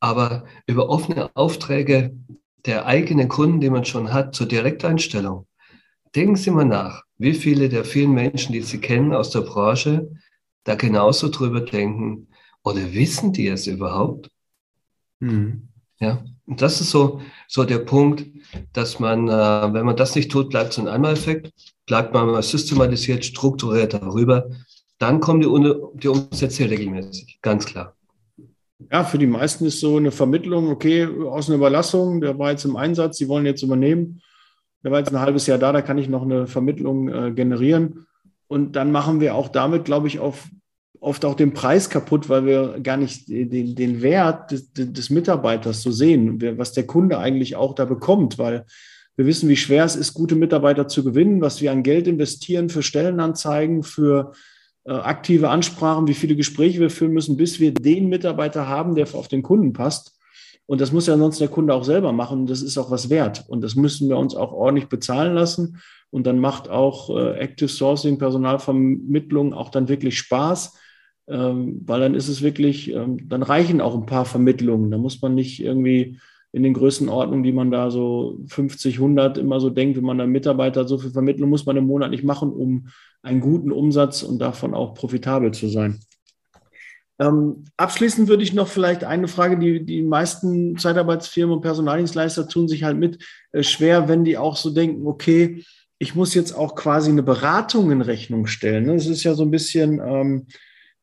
Aber 0.00 0.44
über 0.66 0.88
offene 0.88 1.30
Aufträge 1.34 2.14
der 2.66 2.86
eigenen 2.86 3.28
Kunden, 3.28 3.60
die 3.60 3.70
man 3.70 3.84
schon 3.84 4.12
hat, 4.12 4.34
zur 4.34 4.46
Direkteinstellung. 4.46 5.46
Denken 6.14 6.36
Sie 6.36 6.50
mal 6.50 6.64
nach, 6.64 7.04
wie 7.18 7.34
viele 7.34 7.68
der 7.68 7.84
vielen 7.84 8.12
Menschen, 8.12 8.52
die 8.52 8.62
Sie 8.62 8.78
kennen 8.78 9.14
aus 9.14 9.30
der 9.30 9.42
Branche, 9.42 10.10
da 10.64 10.74
genauso 10.74 11.28
drüber 11.28 11.60
denken 11.60 12.28
oder 12.64 12.92
wissen 12.92 13.32
die 13.32 13.46
es 13.46 13.66
überhaupt? 13.66 14.30
Mhm. 15.20 15.68
Ja, 15.98 16.22
und 16.46 16.62
das 16.62 16.80
ist 16.80 16.90
so, 16.90 17.20
so 17.48 17.64
der 17.64 17.78
Punkt, 17.78 18.26
dass 18.72 19.00
man, 19.00 19.28
äh, 19.28 19.72
wenn 19.74 19.86
man 19.86 19.96
das 19.96 20.14
nicht 20.14 20.30
tut, 20.30 20.50
bleibt 20.50 20.72
so 20.72 20.82
ein 20.82 20.88
Einmaleffekt, 20.88 21.52
bleibt 21.86 22.12
man 22.12 22.40
systematisiert, 22.42 23.24
strukturiert 23.24 23.94
darüber, 23.94 24.48
dann 24.98 25.20
kommen 25.20 25.40
die, 25.40 25.74
die 26.00 26.08
Umsätze 26.08 26.68
regelmäßig, 26.68 27.38
ganz 27.42 27.66
klar. 27.66 27.94
Ja, 28.90 29.04
für 29.04 29.18
die 29.18 29.26
meisten 29.26 29.64
ist 29.64 29.80
so 29.80 29.96
eine 29.96 30.10
Vermittlung, 30.10 30.68
okay, 30.68 31.06
aus 31.06 31.48
einer 31.48 31.56
Überlassung, 31.56 32.20
der 32.20 32.38
war 32.38 32.50
jetzt 32.50 32.64
im 32.64 32.76
Einsatz, 32.76 33.16
sie 33.16 33.28
wollen 33.28 33.46
jetzt 33.46 33.62
übernehmen, 33.62 34.20
der 34.84 34.92
war 34.92 34.98
jetzt 34.98 35.12
ein 35.12 35.20
halbes 35.20 35.46
Jahr 35.46 35.58
da, 35.58 35.72
da 35.72 35.82
kann 35.82 35.98
ich 35.98 36.08
noch 36.08 36.22
eine 36.22 36.46
Vermittlung 36.46 37.08
äh, 37.08 37.32
generieren. 37.32 38.06
Und 38.48 38.76
dann 38.76 38.92
machen 38.92 39.20
wir 39.20 39.34
auch 39.34 39.48
damit, 39.48 39.86
glaube 39.86 40.06
ich, 40.08 40.20
auf, 40.20 40.48
oft 41.00 41.24
auch 41.24 41.34
den 41.34 41.52
Preis 41.52 41.90
kaputt, 41.90 42.28
weil 42.28 42.46
wir 42.46 42.80
gar 42.82 42.96
nicht 42.96 43.28
den, 43.28 43.74
den 43.74 44.02
Wert 44.02 44.50
des, 44.50 44.72
des 44.72 45.10
Mitarbeiters 45.10 45.82
so 45.82 45.90
sehen, 45.90 46.40
was 46.58 46.72
der 46.72 46.86
Kunde 46.86 47.18
eigentlich 47.18 47.56
auch 47.56 47.74
da 47.74 47.84
bekommt, 47.84 48.38
weil 48.38 48.64
wir 49.16 49.26
wissen, 49.26 49.48
wie 49.48 49.56
schwer 49.56 49.84
es 49.84 49.96
ist, 49.96 50.12
gute 50.12 50.36
Mitarbeiter 50.36 50.88
zu 50.88 51.02
gewinnen, 51.02 51.40
was 51.40 51.60
wir 51.60 51.72
an 51.72 51.82
Geld 51.82 52.06
investieren 52.06 52.68
für 52.68 52.82
Stellenanzeigen, 52.82 53.82
für 53.82 54.32
äh, 54.84 54.92
aktive 54.92 55.48
Ansprachen, 55.48 56.06
wie 56.06 56.14
viele 56.14 56.36
Gespräche 56.36 56.80
wir 56.80 56.90
führen 56.90 57.12
müssen, 57.12 57.36
bis 57.36 57.58
wir 57.58 57.72
den 57.72 58.08
Mitarbeiter 58.08 58.68
haben, 58.68 58.94
der 58.94 59.08
auf 59.14 59.28
den 59.28 59.42
Kunden 59.42 59.72
passt. 59.72 60.18
Und 60.66 60.80
das 60.80 60.92
muss 60.92 61.06
ja 61.06 61.16
sonst 61.16 61.40
der 61.40 61.48
Kunde 61.48 61.72
auch 61.74 61.84
selber 61.84 62.12
machen. 62.12 62.46
Das 62.46 62.60
ist 62.60 62.76
auch 62.76 62.90
was 62.90 63.08
wert. 63.08 63.44
Und 63.48 63.62
das 63.62 63.76
müssen 63.76 64.08
wir 64.08 64.18
uns 64.18 64.34
auch 64.34 64.52
ordentlich 64.52 64.88
bezahlen 64.88 65.34
lassen. 65.34 65.78
Und 66.10 66.26
dann 66.26 66.38
macht 66.38 66.68
auch 66.68 67.10
äh, 67.10 67.38
Active 67.38 67.68
Sourcing, 67.68 68.18
Personalvermittlung 68.18 69.54
auch 69.54 69.70
dann 69.70 69.88
wirklich 69.88 70.18
Spaß, 70.18 70.76
ähm, 71.28 71.82
weil 71.86 72.00
dann 72.00 72.14
ist 72.14 72.28
es 72.28 72.42
wirklich, 72.42 72.92
ähm, 72.92 73.28
dann 73.28 73.42
reichen 73.42 73.80
auch 73.80 73.94
ein 73.94 74.06
paar 74.06 74.24
Vermittlungen. 74.24 74.90
Da 74.90 74.98
muss 74.98 75.20
man 75.22 75.34
nicht 75.34 75.62
irgendwie 75.62 76.18
in 76.52 76.62
den 76.62 76.74
Größenordnungen, 76.74 77.42
die 77.42 77.52
man 77.52 77.70
da 77.70 77.90
so 77.90 78.38
50, 78.48 78.96
100 78.96 79.36
immer 79.36 79.60
so 79.60 79.68
denkt, 79.68 79.96
wenn 79.96 80.04
man 80.04 80.18
da 80.18 80.26
Mitarbeiter 80.26 80.86
so 80.86 80.98
viel 80.98 81.10
Vermittlung 81.10 81.50
muss 81.50 81.66
man 81.66 81.76
im 81.76 81.86
Monat 81.86 82.10
nicht 82.10 82.24
machen, 82.24 82.50
um 82.50 82.88
einen 83.22 83.40
guten 83.40 83.72
Umsatz 83.72 84.22
und 84.22 84.38
davon 84.38 84.72
auch 84.72 84.94
profitabel 84.94 85.52
zu 85.52 85.68
sein. 85.68 86.00
Ähm, 87.18 87.64
abschließend 87.76 88.28
würde 88.28 88.42
ich 88.42 88.52
noch 88.52 88.68
vielleicht 88.68 89.04
eine 89.04 89.26
Frage, 89.26 89.58
die 89.58 89.84
die 89.84 90.02
meisten 90.02 90.76
Zeitarbeitsfirmen 90.76 91.56
und 91.56 91.62
Personaldienstleister 91.62 92.48
tun 92.48 92.68
sich 92.68 92.84
halt 92.84 92.98
mit 92.98 93.22
äh, 93.52 93.62
schwer, 93.62 94.08
wenn 94.08 94.24
die 94.24 94.36
auch 94.36 94.56
so 94.56 94.70
denken, 94.70 95.06
okay, 95.06 95.64
ich 95.98 96.14
muss 96.14 96.34
jetzt 96.34 96.52
auch 96.52 96.74
quasi 96.74 97.10
eine 97.10 97.22
Beratung 97.22 97.90
in 97.90 98.02
Rechnung 98.02 98.46
stellen. 98.46 98.84
Ne? 98.84 98.94
Das 98.94 99.06
ist 99.06 99.24
ja 99.24 99.34
so 99.34 99.44
ein 99.44 99.50
bisschen 99.50 100.00
ähm, 100.04 100.46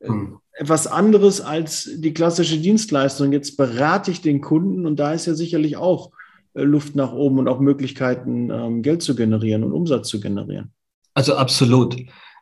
hm. 0.08 0.40
etwas 0.54 0.88
anderes 0.88 1.42
als 1.42 1.90
die 1.96 2.14
klassische 2.14 2.58
Dienstleistung. 2.58 3.32
Jetzt 3.32 3.58
berate 3.58 4.12
ich 4.12 4.22
den 4.22 4.42
Kunden 4.42 4.86
und 4.86 4.98
da 4.98 5.14
ist 5.14 5.26
ja 5.26 5.34
sicherlich 5.34 5.78
auch 5.78 6.12
äh, 6.54 6.64
Luft 6.64 6.96
nach 6.96 7.14
oben 7.14 7.40
und 7.40 7.48
auch 7.48 7.60
Möglichkeiten, 7.60 8.50
ähm, 8.50 8.82
Geld 8.82 9.02
zu 9.02 9.16
generieren 9.16 9.64
und 9.64 9.72
Umsatz 9.72 10.10
zu 10.10 10.20
generieren. 10.20 10.72
Also 11.14 11.36
absolut. 11.36 11.96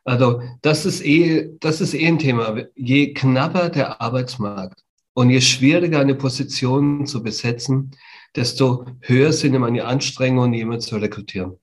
Also 0.04 0.42
das 0.62 0.84
ist 0.84 1.04
eh, 1.04 1.50
das 1.60 1.80
ist 1.80 1.94
eh 1.94 2.06
ein 2.06 2.18
Thema. 2.18 2.56
Je 2.74 3.12
knapper 3.14 3.70
der 3.70 4.00
Arbeitsmarkt 4.00 4.82
und 5.14 5.30
je 5.30 5.40
schwieriger 5.40 6.00
eine 6.00 6.14
Position 6.14 7.06
zu 7.06 7.22
besetzen, 7.22 7.92
desto 8.34 8.86
höher 9.00 9.32
sind 9.32 9.58
meine 9.58 9.84
Anstrengungen, 9.84 10.54
jemanden 10.54 10.80
zu 10.80 10.96
rekrutieren. 10.96 11.58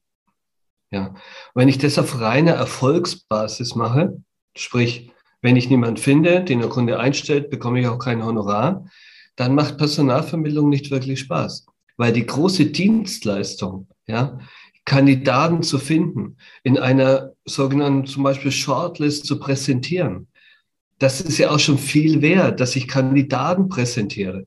Ja. 0.92 1.14
wenn 1.54 1.70
ich 1.70 1.78
das 1.78 2.00
auf 2.00 2.20
reiner 2.20 2.54
Erfolgsbasis 2.54 3.76
mache, 3.76 4.24
sprich, 4.56 5.12
wenn 5.42 5.56
ich 5.56 5.70
niemanden 5.70 5.98
finde, 5.98 6.44
den 6.44 6.60
der 6.60 6.70
Kunde 6.70 7.00
einstellt, 7.00 7.50
bekomme 7.50 7.80
ich 7.80 7.88
auch 7.88 8.00
kein 8.00 8.24
Honorar, 8.24 8.86
dann 9.36 9.56
macht 9.56 9.78
Personalvermittlung 9.78 10.70
nicht 10.70 10.92
wirklich 10.92 11.22
Spaß. 11.22 11.66
Weil 11.98 12.14
die 12.14 12.26
große 12.26 12.68
Dienstleistung, 12.68 13.88
ja, 14.08 14.40
Kandidaten 14.86 15.62
zu 15.62 15.78
finden, 15.78 16.38
in 16.64 16.78
einer 16.78 17.34
sogenannten 17.46 18.08
zum 18.08 18.24
Beispiel 18.24 18.52
Shortlist 18.52 19.26
zu 19.26 19.40
präsentieren, 19.40 20.28
das 20.98 21.22
ist 21.22 21.38
ja 21.38 21.52
auch 21.52 21.60
schon 21.60 21.78
viel 21.78 22.22
wert, 22.22 22.60
dass 22.60 22.76
ich 22.76 22.88
Kandidaten 22.88 23.70
präsentiere. 23.70 24.46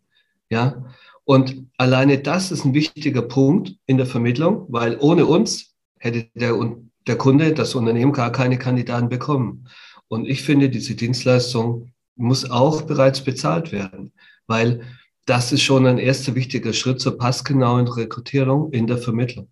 Ja, 0.50 0.84
und 1.24 1.66
alleine 1.78 2.18
das 2.18 2.50
ist 2.50 2.64
ein 2.64 2.74
wichtiger 2.74 3.22
Punkt 3.22 3.76
in 3.86 3.96
der 3.96 4.06
Vermittlung, 4.06 4.66
weil 4.68 4.98
ohne 5.00 5.24
uns 5.24 5.74
hätte 5.98 6.28
der, 6.34 6.58
der 7.06 7.16
Kunde, 7.16 7.54
das 7.54 7.74
Unternehmen 7.74 8.12
gar 8.12 8.32
keine 8.32 8.58
Kandidaten 8.58 9.08
bekommen. 9.08 9.68
Und 10.12 10.28
ich 10.28 10.42
finde, 10.42 10.68
diese 10.68 10.94
Dienstleistung 10.94 11.90
muss 12.16 12.50
auch 12.50 12.82
bereits 12.82 13.22
bezahlt 13.22 13.72
werden, 13.72 14.12
weil 14.46 14.82
das 15.24 15.52
ist 15.52 15.62
schon 15.62 15.86
ein 15.86 15.96
erster 15.96 16.34
wichtiger 16.34 16.74
Schritt 16.74 17.00
zur 17.00 17.16
passgenauen 17.16 17.88
Rekrutierung 17.88 18.70
in 18.72 18.86
der 18.86 18.98
Vermittlung. 18.98 19.48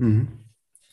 Mhm. 0.00 0.28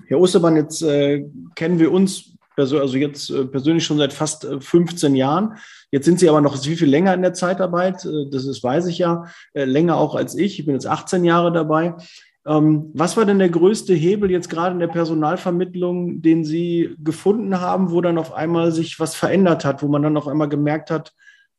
Herr 0.07 0.19
Ostermann, 0.19 0.57
jetzt 0.57 0.81
äh, 0.81 1.23
kennen 1.55 1.79
wir 1.79 1.93
uns 1.93 2.33
also 2.57 2.97
jetzt 2.97 3.29
äh, 3.29 3.45
persönlich 3.45 3.85
schon 3.85 3.99
seit 3.99 4.11
fast 4.11 4.45
15 4.59 5.15
äh, 5.15 5.17
Jahren. 5.17 5.53
Jetzt 5.91 6.03
sind 6.03 6.19
Sie 6.19 6.27
aber 6.27 6.41
noch 6.41 6.61
viel, 6.61 6.75
viel 6.75 6.89
länger 6.89 7.13
in 7.13 7.21
der 7.21 7.33
Zeitarbeit. 7.33 8.03
Äh, 8.03 8.29
das 8.29 8.45
ist, 8.45 8.61
weiß 8.61 8.87
ich 8.87 8.97
ja, 8.97 9.23
länger 9.53 9.95
auch 9.95 10.13
als 10.13 10.35
ich. 10.35 10.59
Ich 10.59 10.65
bin 10.65 10.75
jetzt 10.75 10.87
18 10.87 11.23
Jahre 11.23 11.53
dabei. 11.53 11.95
Ähm, 12.45 12.91
was 12.93 13.17
war 13.17 13.25
denn 13.25 13.39
der 13.39 13.49
größte 13.49 13.93
Hebel 13.93 14.31
jetzt 14.31 14.49
gerade 14.49 14.73
in 14.73 14.79
der 14.79 14.87
Personalvermittlung, 14.87 16.21
den 16.21 16.45
Sie 16.45 16.95
gefunden 16.99 17.59
haben, 17.59 17.91
wo 17.91 18.01
dann 18.01 18.17
auf 18.17 18.33
einmal 18.33 18.71
sich 18.71 18.99
was 18.99 19.15
verändert 19.15 19.65
hat, 19.65 19.83
wo 19.83 19.87
man 19.87 20.01
dann 20.01 20.17
auf 20.17 20.27
einmal 20.27 20.49
gemerkt 20.49 20.89
hat, 20.89 21.13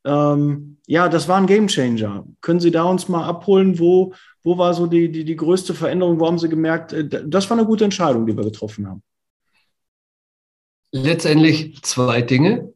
ähm, 0.04 0.78
ja, 0.86 1.08
das 1.08 1.28
war 1.28 1.36
ein 1.36 1.46
Gamechanger. 1.46 2.26
Können 2.40 2.60
Sie 2.60 2.70
da 2.70 2.84
uns 2.84 3.08
mal 3.08 3.24
abholen, 3.24 3.78
wo, 3.78 4.14
wo 4.42 4.56
war 4.56 4.72
so 4.74 4.86
die, 4.86 5.10
die, 5.12 5.24
die 5.24 5.36
größte 5.36 5.74
Veränderung? 5.74 6.18
Wo 6.18 6.26
haben 6.26 6.38
Sie 6.38 6.48
gemerkt, 6.48 6.94
das 7.26 7.50
war 7.50 7.58
eine 7.58 7.66
gute 7.66 7.84
Entscheidung, 7.84 8.26
die 8.26 8.36
wir 8.36 8.44
getroffen 8.44 8.88
haben? 8.88 9.02
Letztendlich 10.92 11.82
zwei 11.82 12.22
Dinge. 12.22 12.72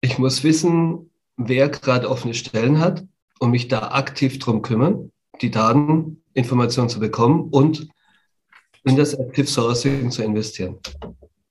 Ich 0.00 0.18
muss 0.18 0.44
wissen, 0.44 1.10
wer 1.36 1.68
gerade 1.68 2.08
offene 2.08 2.34
Stellen 2.34 2.78
hat 2.78 3.04
und 3.40 3.50
mich 3.50 3.68
da 3.68 3.88
aktiv 3.88 4.38
drum 4.38 4.62
kümmern, 4.62 5.10
die 5.40 5.50
Dateninformationen 6.34 6.88
zu 6.88 7.00
bekommen 7.00 7.48
und 7.50 7.88
in 8.84 8.96
das 8.96 9.14
Active 9.14 9.46
Sourcing 9.46 10.10
zu 10.10 10.22
investieren. 10.22 10.78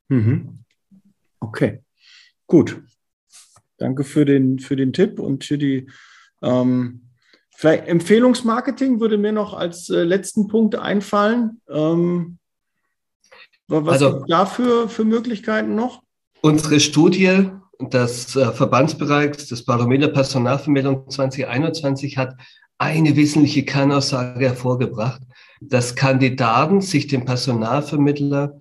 Mhm. 0.09 0.59
Okay, 1.39 1.81
gut. 2.47 2.81
Danke 3.77 4.03
für 4.03 4.25
den, 4.25 4.59
für 4.59 4.75
den 4.75 4.93
Tipp 4.93 5.19
und 5.19 5.43
für 5.43 5.57
die 5.57 5.89
ähm, 6.41 7.09
vielleicht 7.55 7.87
Empfehlungsmarketing 7.87 8.99
würde 8.99 9.17
mir 9.17 9.31
noch 9.31 9.53
als 9.53 9.89
äh, 9.89 10.03
letzten 10.03 10.47
Punkt 10.47 10.75
einfallen. 10.75 11.61
Ähm, 11.69 12.37
was 13.67 14.01
also, 14.01 14.17
gibt 14.17 14.31
dafür 14.31 14.89
für 14.89 15.05
Möglichkeiten 15.05 15.73
noch? 15.73 16.03
Unsere 16.41 16.79
Studie 16.79 17.49
des 17.79 18.35
äh, 18.35 18.51
Verbandsbereichs 18.51 19.47
des 19.47 19.65
Barometer 19.65 20.09
Personalvermittlung 20.09 21.09
2021 21.09 22.17
hat 22.17 22.35
eine 22.83 23.15
wesentliche 23.15 23.63
Kernaussage 23.63 24.45
hervorgebracht, 24.45 25.21
dass 25.61 25.95
Kandidaten 25.95 26.81
sich 26.81 27.07
dem 27.07 27.25
Personalvermittler 27.25 28.59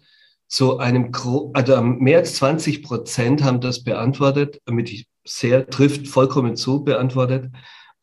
zu 0.49 0.79
einem, 0.79 1.11
also 1.55 1.83
mehr 1.83 2.19
als 2.19 2.37
20 2.37 2.83
Prozent 2.83 3.43
haben 3.43 3.61
das 3.61 3.83
beantwortet, 3.83 4.61
damit 4.65 4.93
ich 4.93 5.07
sehr 5.25 5.69
trifft 5.69 6.07
vollkommen 6.09 6.57
zu 6.57 6.85
beantwortet, 6.85 7.51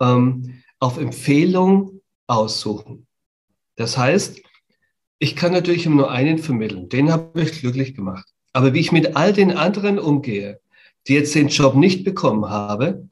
ähm, 0.01 0.61
auf 0.79 0.97
Empfehlung 0.97 2.01
aussuchen. 2.27 3.07
Das 3.75 3.97
heißt, 3.97 4.41
ich 5.19 5.35
kann 5.35 5.51
natürlich 5.51 5.85
nur 5.85 6.11
einen 6.11 6.37
vermitteln. 6.37 6.89
Den 6.89 7.11
habe 7.11 7.41
ich 7.41 7.59
glücklich 7.59 7.95
gemacht. 7.95 8.25
Aber 8.53 8.73
wie 8.73 8.79
ich 8.79 8.91
mit 8.91 9.15
all 9.15 9.33
den 9.33 9.51
anderen 9.51 9.99
umgehe, 9.99 10.59
die 11.07 11.13
jetzt 11.13 11.35
den 11.35 11.49
Job 11.49 11.75
nicht 11.75 12.03
bekommen 12.03 12.49
habe, 12.49 13.08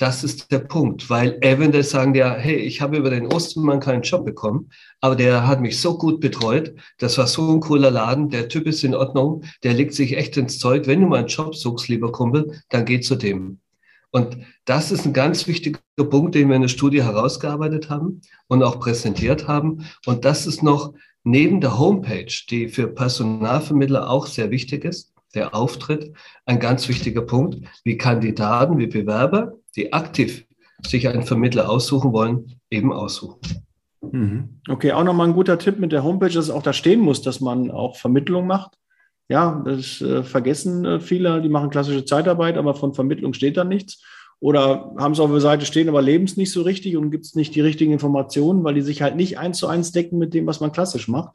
das 0.00 0.24
ist 0.24 0.50
der 0.50 0.60
Punkt, 0.60 1.10
weil 1.10 1.36
eventuell 1.42 1.84
sagen 1.84 2.14
ja, 2.14 2.34
hey, 2.34 2.56
ich 2.56 2.80
habe 2.80 2.96
über 2.96 3.10
den 3.10 3.26
Ostermann 3.26 3.80
keinen 3.80 4.00
Job 4.00 4.24
bekommen, 4.24 4.70
aber 5.02 5.14
der 5.14 5.46
hat 5.46 5.60
mich 5.60 5.78
so 5.78 5.98
gut 5.98 6.20
betreut, 6.20 6.74
das 6.98 7.18
war 7.18 7.26
so 7.26 7.52
ein 7.52 7.60
cooler 7.60 7.90
Laden, 7.90 8.30
der 8.30 8.48
Typ 8.48 8.66
ist 8.66 8.82
in 8.82 8.94
Ordnung, 8.94 9.44
der 9.62 9.74
legt 9.74 9.92
sich 9.92 10.16
echt 10.16 10.38
ins 10.38 10.58
Zeug. 10.58 10.86
Wenn 10.86 11.02
du 11.02 11.06
mal 11.06 11.18
einen 11.18 11.28
Job 11.28 11.54
suchst, 11.54 11.88
lieber 11.88 12.12
Kumpel, 12.12 12.62
dann 12.70 12.86
geh 12.86 13.00
zu 13.00 13.14
dem. 13.14 13.60
Und 14.10 14.38
das 14.64 14.90
ist 14.90 15.04
ein 15.04 15.12
ganz 15.12 15.46
wichtiger 15.46 15.80
Punkt, 15.96 16.34
den 16.34 16.48
wir 16.48 16.56
in 16.56 16.62
der 16.62 16.68
Studie 16.68 17.02
herausgearbeitet 17.02 17.90
haben 17.90 18.22
und 18.48 18.62
auch 18.62 18.80
präsentiert 18.80 19.48
haben. 19.48 19.84
Und 20.06 20.24
das 20.24 20.46
ist 20.46 20.62
noch 20.62 20.94
neben 21.24 21.60
der 21.60 21.78
Homepage, 21.78 22.32
die 22.48 22.68
für 22.68 22.88
Personalvermittler 22.88 24.08
auch 24.08 24.26
sehr 24.26 24.50
wichtig 24.50 24.86
ist, 24.86 25.12
der 25.34 25.54
Auftritt, 25.54 26.12
ein 26.46 26.58
ganz 26.58 26.88
wichtiger 26.88 27.22
Punkt, 27.22 27.58
wie 27.84 27.98
Kandidaten, 27.98 28.78
wie 28.78 28.86
Bewerber, 28.86 29.59
die 29.76 29.92
aktiv 29.92 30.46
sich 30.86 31.08
einen 31.08 31.22
Vermittler 31.22 31.70
aussuchen 31.70 32.12
wollen, 32.12 32.54
eben 32.70 32.92
aussuchen. 32.92 33.40
Mhm. 34.00 34.60
Okay, 34.68 34.92
auch 34.92 35.04
nochmal 35.04 35.28
ein 35.28 35.34
guter 35.34 35.58
Tipp 35.58 35.78
mit 35.78 35.92
der 35.92 36.04
Homepage, 36.04 36.30
dass 36.30 36.50
auch 36.50 36.62
da 36.62 36.72
stehen 36.72 37.00
muss, 37.00 37.22
dass 37.22 37.40
man 37.40 37.70
auch 37.70 37.96
Vermittlung 37.96 38.46
macht. 38.46 38.72
Ja, 39.28 39.62
das 39.64 40.00
äh, 40.00 40.24
vergessen 40.24 40.84
äh, 40.84 41.00
viele, 41.00 41.40
die 41.40 41.48
machen 41.48 41.70
klassische 41.70 42.04
Zeitarbeit, 42.04 42.56
aber 42.56 42.74
von 42.74 42.94
Vermittlung 42.94 43.32
steht 43.32 43.56
da 43.56 43.64
nichts. 43.64 44.02
Oder 44.40 44.94
haben 44.98 45.12
es 45.12 45.20
auf 45.20 45.30
der 45.30 45.40
Seite 45.40 45.66
stehen, 45.66 45.88
aber 45.88 46.00
leben 46.00 46.24
es 46.24 46.38
nicht 46.38 46.50
so 46.50 46.62
richtig 46.62 46.96
und 46.96 47.10
gibt 47.10 47.26
es 47.26 47.34
nicht 47.34 47.54
die 47.54 47.60
richtigen 47.60 47.92
Informationen, 47.92 48.64
weil 48.64 48.74
die 48.74 48.80
sich 48.80 49.02
halt 49.02 49.14
nicht 49.14 49.38
eins 49.38 49.58
zu 49.58 49.66
eins 49.66 49.92
decken 49.92 50.18
mit 50.18 50.32
dem, 50.32 50.46
was 50.46 50.60
man 50.60 50.72
klassisch 50.72 51.08
macht. 51.08 51.34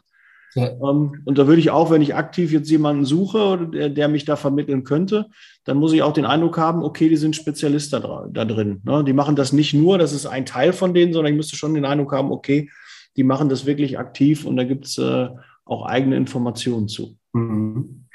Ja. 0.56 0.70
Ähm, 0.70 1.22
und 1.26 1.38
da 1.38 1.48
würde 1.48 1.60
ich 1.60 1.70
auch, 1.70 1.91
wenn 1.91 2.02
ich 2.02 2.15
aktiv 2.15 2.52
jetzt 2.52 2.70
jemanden 2.72 3.06
suche, 3.06 3.70
der, 3.74 3.89
der, 3.89 4.08
mich 4.08 4.24
da 4.24 4.38
vermitteln 4.38 4.86
könnte, 4.86 5.28
dann 5.65 5.78
muss 5.78 5.91
ich 5.94 6.02
auch 6.02 6.13
den 6.13 6.26
Eindruck 6.26 6.58
haben, 6.58 6.82
okay, 6.82 7.10
die 7.10 7.18
sind 7.18 7.36
Spezialist 7.36 7.91
da, 7.91 8.28
da 8.32 8.46
drin. 8.46 8.82
Ne? 8.86 9.04
Die 9.04 9.13
machen 9.13 9.36
das 9.36 9.52
nicht 9.52 9.74
nur, 9.74 9.98
das 9.98 10.13
ist 10.13 10.26
ein 10.26 10.46
Teil 10.46 10.72
von 10.72 10.94
denen, 10.94 11.13
sondern 11.13 11.34
ich 11.34 11.38
müsste 11.38 11.58
schon 11.58 11.74
den 11.74 11.86
Eindruck 11.86 12.13
haben, 12.13 12.32
okay, 12.32 12.70
die 13.18 13.24
machen 13.24 13.50
das 13.50 13.65
wirklich 13.65 14.00
aktiv 14.00 14.46
und 14.46 14.56
da 14.56 14.63
gibt 14.63 14.86
es 14.86 14.98
äh, 14.98 15.28
auch 15.65 15.86
eigene 15.86 16.15
Informationen 16.15 16.88
zu. 16.88 17.18
Mhm. 17.34 18.06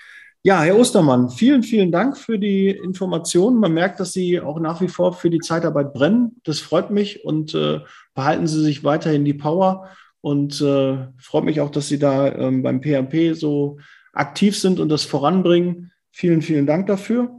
Ja, 0.42 0.62
Herr 0.62 0.78
Ostermann, 0.78 1.28
vielen, 1.28 1.62
vielen 1.62 1.92
Dank 1.92 2.16
für 2.16 2.38
die 2.38 2.70
Informationen. 2.70 3.60
Man 3.60 3.74
merkt, 3.74 4.00
dass 4.00 4.12
Sie 4.12 4.40
auch 4.40 4.58
nach 4.58 4.80
wie 4.80 4.88
vor 4.88 5.12
für 5.12 5.28
die 5.28 5.40
Zeitarbeit 5.40 5.92
brennen. 5.92 6.40
Das 6.44 6.60
freut 6.60 6.90
mich 6.90 7.26
und 7.26 7.54
äh, 7.54 7.80
behalten 8.14 8.46
Sie 8.46 8.62
sich 8.62 8.82
weiterhin 8.82 9.26
die 9.26 9.34
Power. 9.34 9.90
Und 10.20 10.60
äh, 10.60 11.06
freut 11.18 11.44
mich 11.44 11.60
auch, 11.60 11.70
dass 11.70 11.88
Sie 11.88 11.98
da 11.98 12.34
ähm, 12.34 12.62
beim 12.62 12.80
PMP 12.80 13.34
so 13.34 13.78
aktiv 14.12 14.56
sind 14.58 14.80
und 14.80 14.88
das 14.88 15.04
voranbringen. 15.04 15.92
Vielen, 16.10 16.42
vielen 16.42 16.66
Dank 16.66 16.86
dafür. 16.86 17.30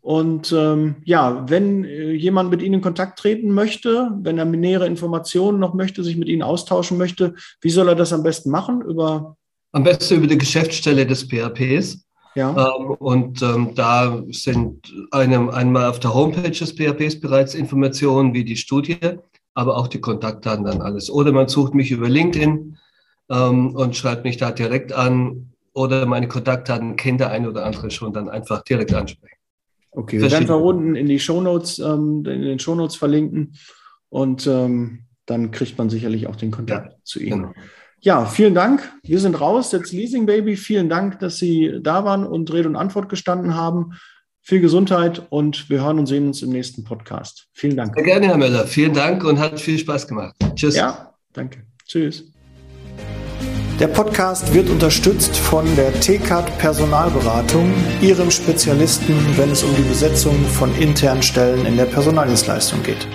Und 0.00 0.52
ähm, 0.52 0.96
ja, 1.04 1.48
wenn 1.48 1.84
äh, 1.84 2.10
jemand 2.12 2.50
mit 2.50 2.60
Ihnen 2.60 2.74
in 2.74 2.80
Kontakt 2.80 3.18
treten 3.18 3.52
möchte, 3.52 4.10
wenn 4.20 4.38
er 4.38 4.44
nähere 4.44 4.86
Informationen 4.86 5.60
noch 5.60 5.74
möchte, 5.74 6.02
sich 6.02 6.16
mit 6.16 6.28
Ihnen 6.28 6.42
austauschen 6.42 6.98
möchte, 6.98 7.34
wie 7.60 7.70
soll 7.70 7.88
er 7.88 7.94
das 7.94 8.12
am 8.12 8.22
besten 8.22 8.50
machen? 8.50 8.82
Über 8.82 9.36
am 9.72 9.84
besten 9.84 10.16
über 10.16 10.26
die 10.26 10.38
Geschäftsstelle 10.38 11.06
des 11.06 11.28
PHPs. 11.28 12.04
Ja. 12.34 12.50
Ähm, 12.50 12.90
und 12.92 13.42
ähm, 13.42 13.74
da 13.74 14.22
sind 14.30 14.92
einem, 15.10 15.50
einmal 15.50 15.88
auf 15.88 16.00
der 16.00 16.14
Homepage 16.14 16.50
des 16.50 16.72
PHPs 16.72 17.20
bereits 17.20 17.54
Informationen 17.54 18.34
wie 18.34 18.44
die 18.44 18.56
Studie, 18.56 18.98
aber 19.54 19.76
auch 19.76 19.88
die 19.88 20.00
Kontaktdaten 20.00 20.64
dann 20.64 20.80
alles. 20.80 21.10
Oder 21.10 21.32
man 21.32 21.48
sucht 21.48 21.74
mich 21.74 21.90
über 21.90 22.08
LinkedIn 22.08 22.78
ähm, 23.30 23.74
und 23.74 23.96
schreibt 23.96 24.24
mich 24.24 24.36
da 24.36 24.50
direkt 24.50 24.92
an 24.92 25.52
oder 25.74 26.06
meine 26.06 26.28
Kontaktdaten 26.28 26.96
kennt 26.96 27.20
der 27.20 27.30
eine 27.30 27.48
oder 27.48 27.64
andere 27.64 27.90
schon, 27.90 28.12
dann 28.12 28.28
einfach 28.28 28.62
direkt 28.62 28.92
ansprechen. 28.92 29.36
Okay, 29.90 30.20
wir 30.20 30.30
werden 30.30 30.48
wir 30.48 30.56
unten 30.56 30.94
in 30.94 31.06
die 31.06 31.18
Shownotes, 31.18 31.78
ähm, 31.78 32.24
in 32.26 32.42
den 32.42 32.58
Shownotes 32.58 32.96
verlinken 32.96 33.54
und 34.08 34.46
ähm, 34.46 35.04
dann 35.26 35.50
kriegt 35.50 35.78
man 35.78 35.90
sicherlich 35.90 36.26
auch 36.26 36.36
den 36.36 36.50
Kontakt 36.50 36.92
ja, 36.92 36.98
zu 37.04 37.20
Ihnen. 37.20 37.42
Genau. 37.42 37.52
Ja, 38.00 38.24
vielen 38.24 38.54
Dank. 38.54 38.92
Wir 39.04 39.20
sind 39.20 39.40
raus. 39.40 39.70
Jetzt 39.70 39.92
Leasing 39.92 40.26
Baby. 40.26 40.56
Vielen 40.56 40.88
Dank, 40.88 41.20
dass 41.20 41.38
Sie 41.38 41.78
da 41.80 42.04
waren 42.04 42.26
und 42.26 42.52
Rede 42.52 42.68
und 42.68 42.74
Antwort 42.74 43.08
gestanden 43.08 43.54
haben 43.54 43.92
viel 44.42 44.60
Gesundheit 44.60 45.22
und 45.30 45.70
wir 45.70 45.82
hören 45.82 46.00
und 46.00 46.06
sehen 46.06 46.26
uns 46.26 46.42
im 46.42 46.50
nächsten 46.50 46.84
Podcast. 46.84 47.48
Vielen 47.52 47.76
Dank. 47.76 47.94
Sehr 47.94 48.04
gerne, 48.04 48.26
Herr 48.26 48.36
Möller. 48.36 48.66
Vielen 48.66 48.92
Dank 48.92 49.24
und 49.24 49.38
hat 49.38 49.60
viel 49.60 49.78
Spaß 49.78 50.08
gemacht. 50.08 50.34
Tschüss. 50.56 50.76
Ja, 50.76 51.14
danke. 51.32 51.62
Tschüss. 51.86 52.24
Der 53.78 53.88
Podcast 53.88 54.52
wird 54.52 54.68
unterstützt 54.68 55.36
von 55.36 55.64
der 55.76 55.92
TCAT 56.00 56.58
Personalberatung, 56.58 57.72
ihrem 58.00 58.30
Spezialisten, 58.30 59.14
wenn 59.36 59.50
es 59.50 59.62
um 59.62 59.74
die 59.74 59.82
Besetzung 59.82 60.36
von 60.44 60.74
internen 60.76 61.22
Stellen 61.22 61.64
in 61.66 61.76
der 61.76 61.86
Personaldienstleistung 61.86 62.82
geht. 62.82 63.08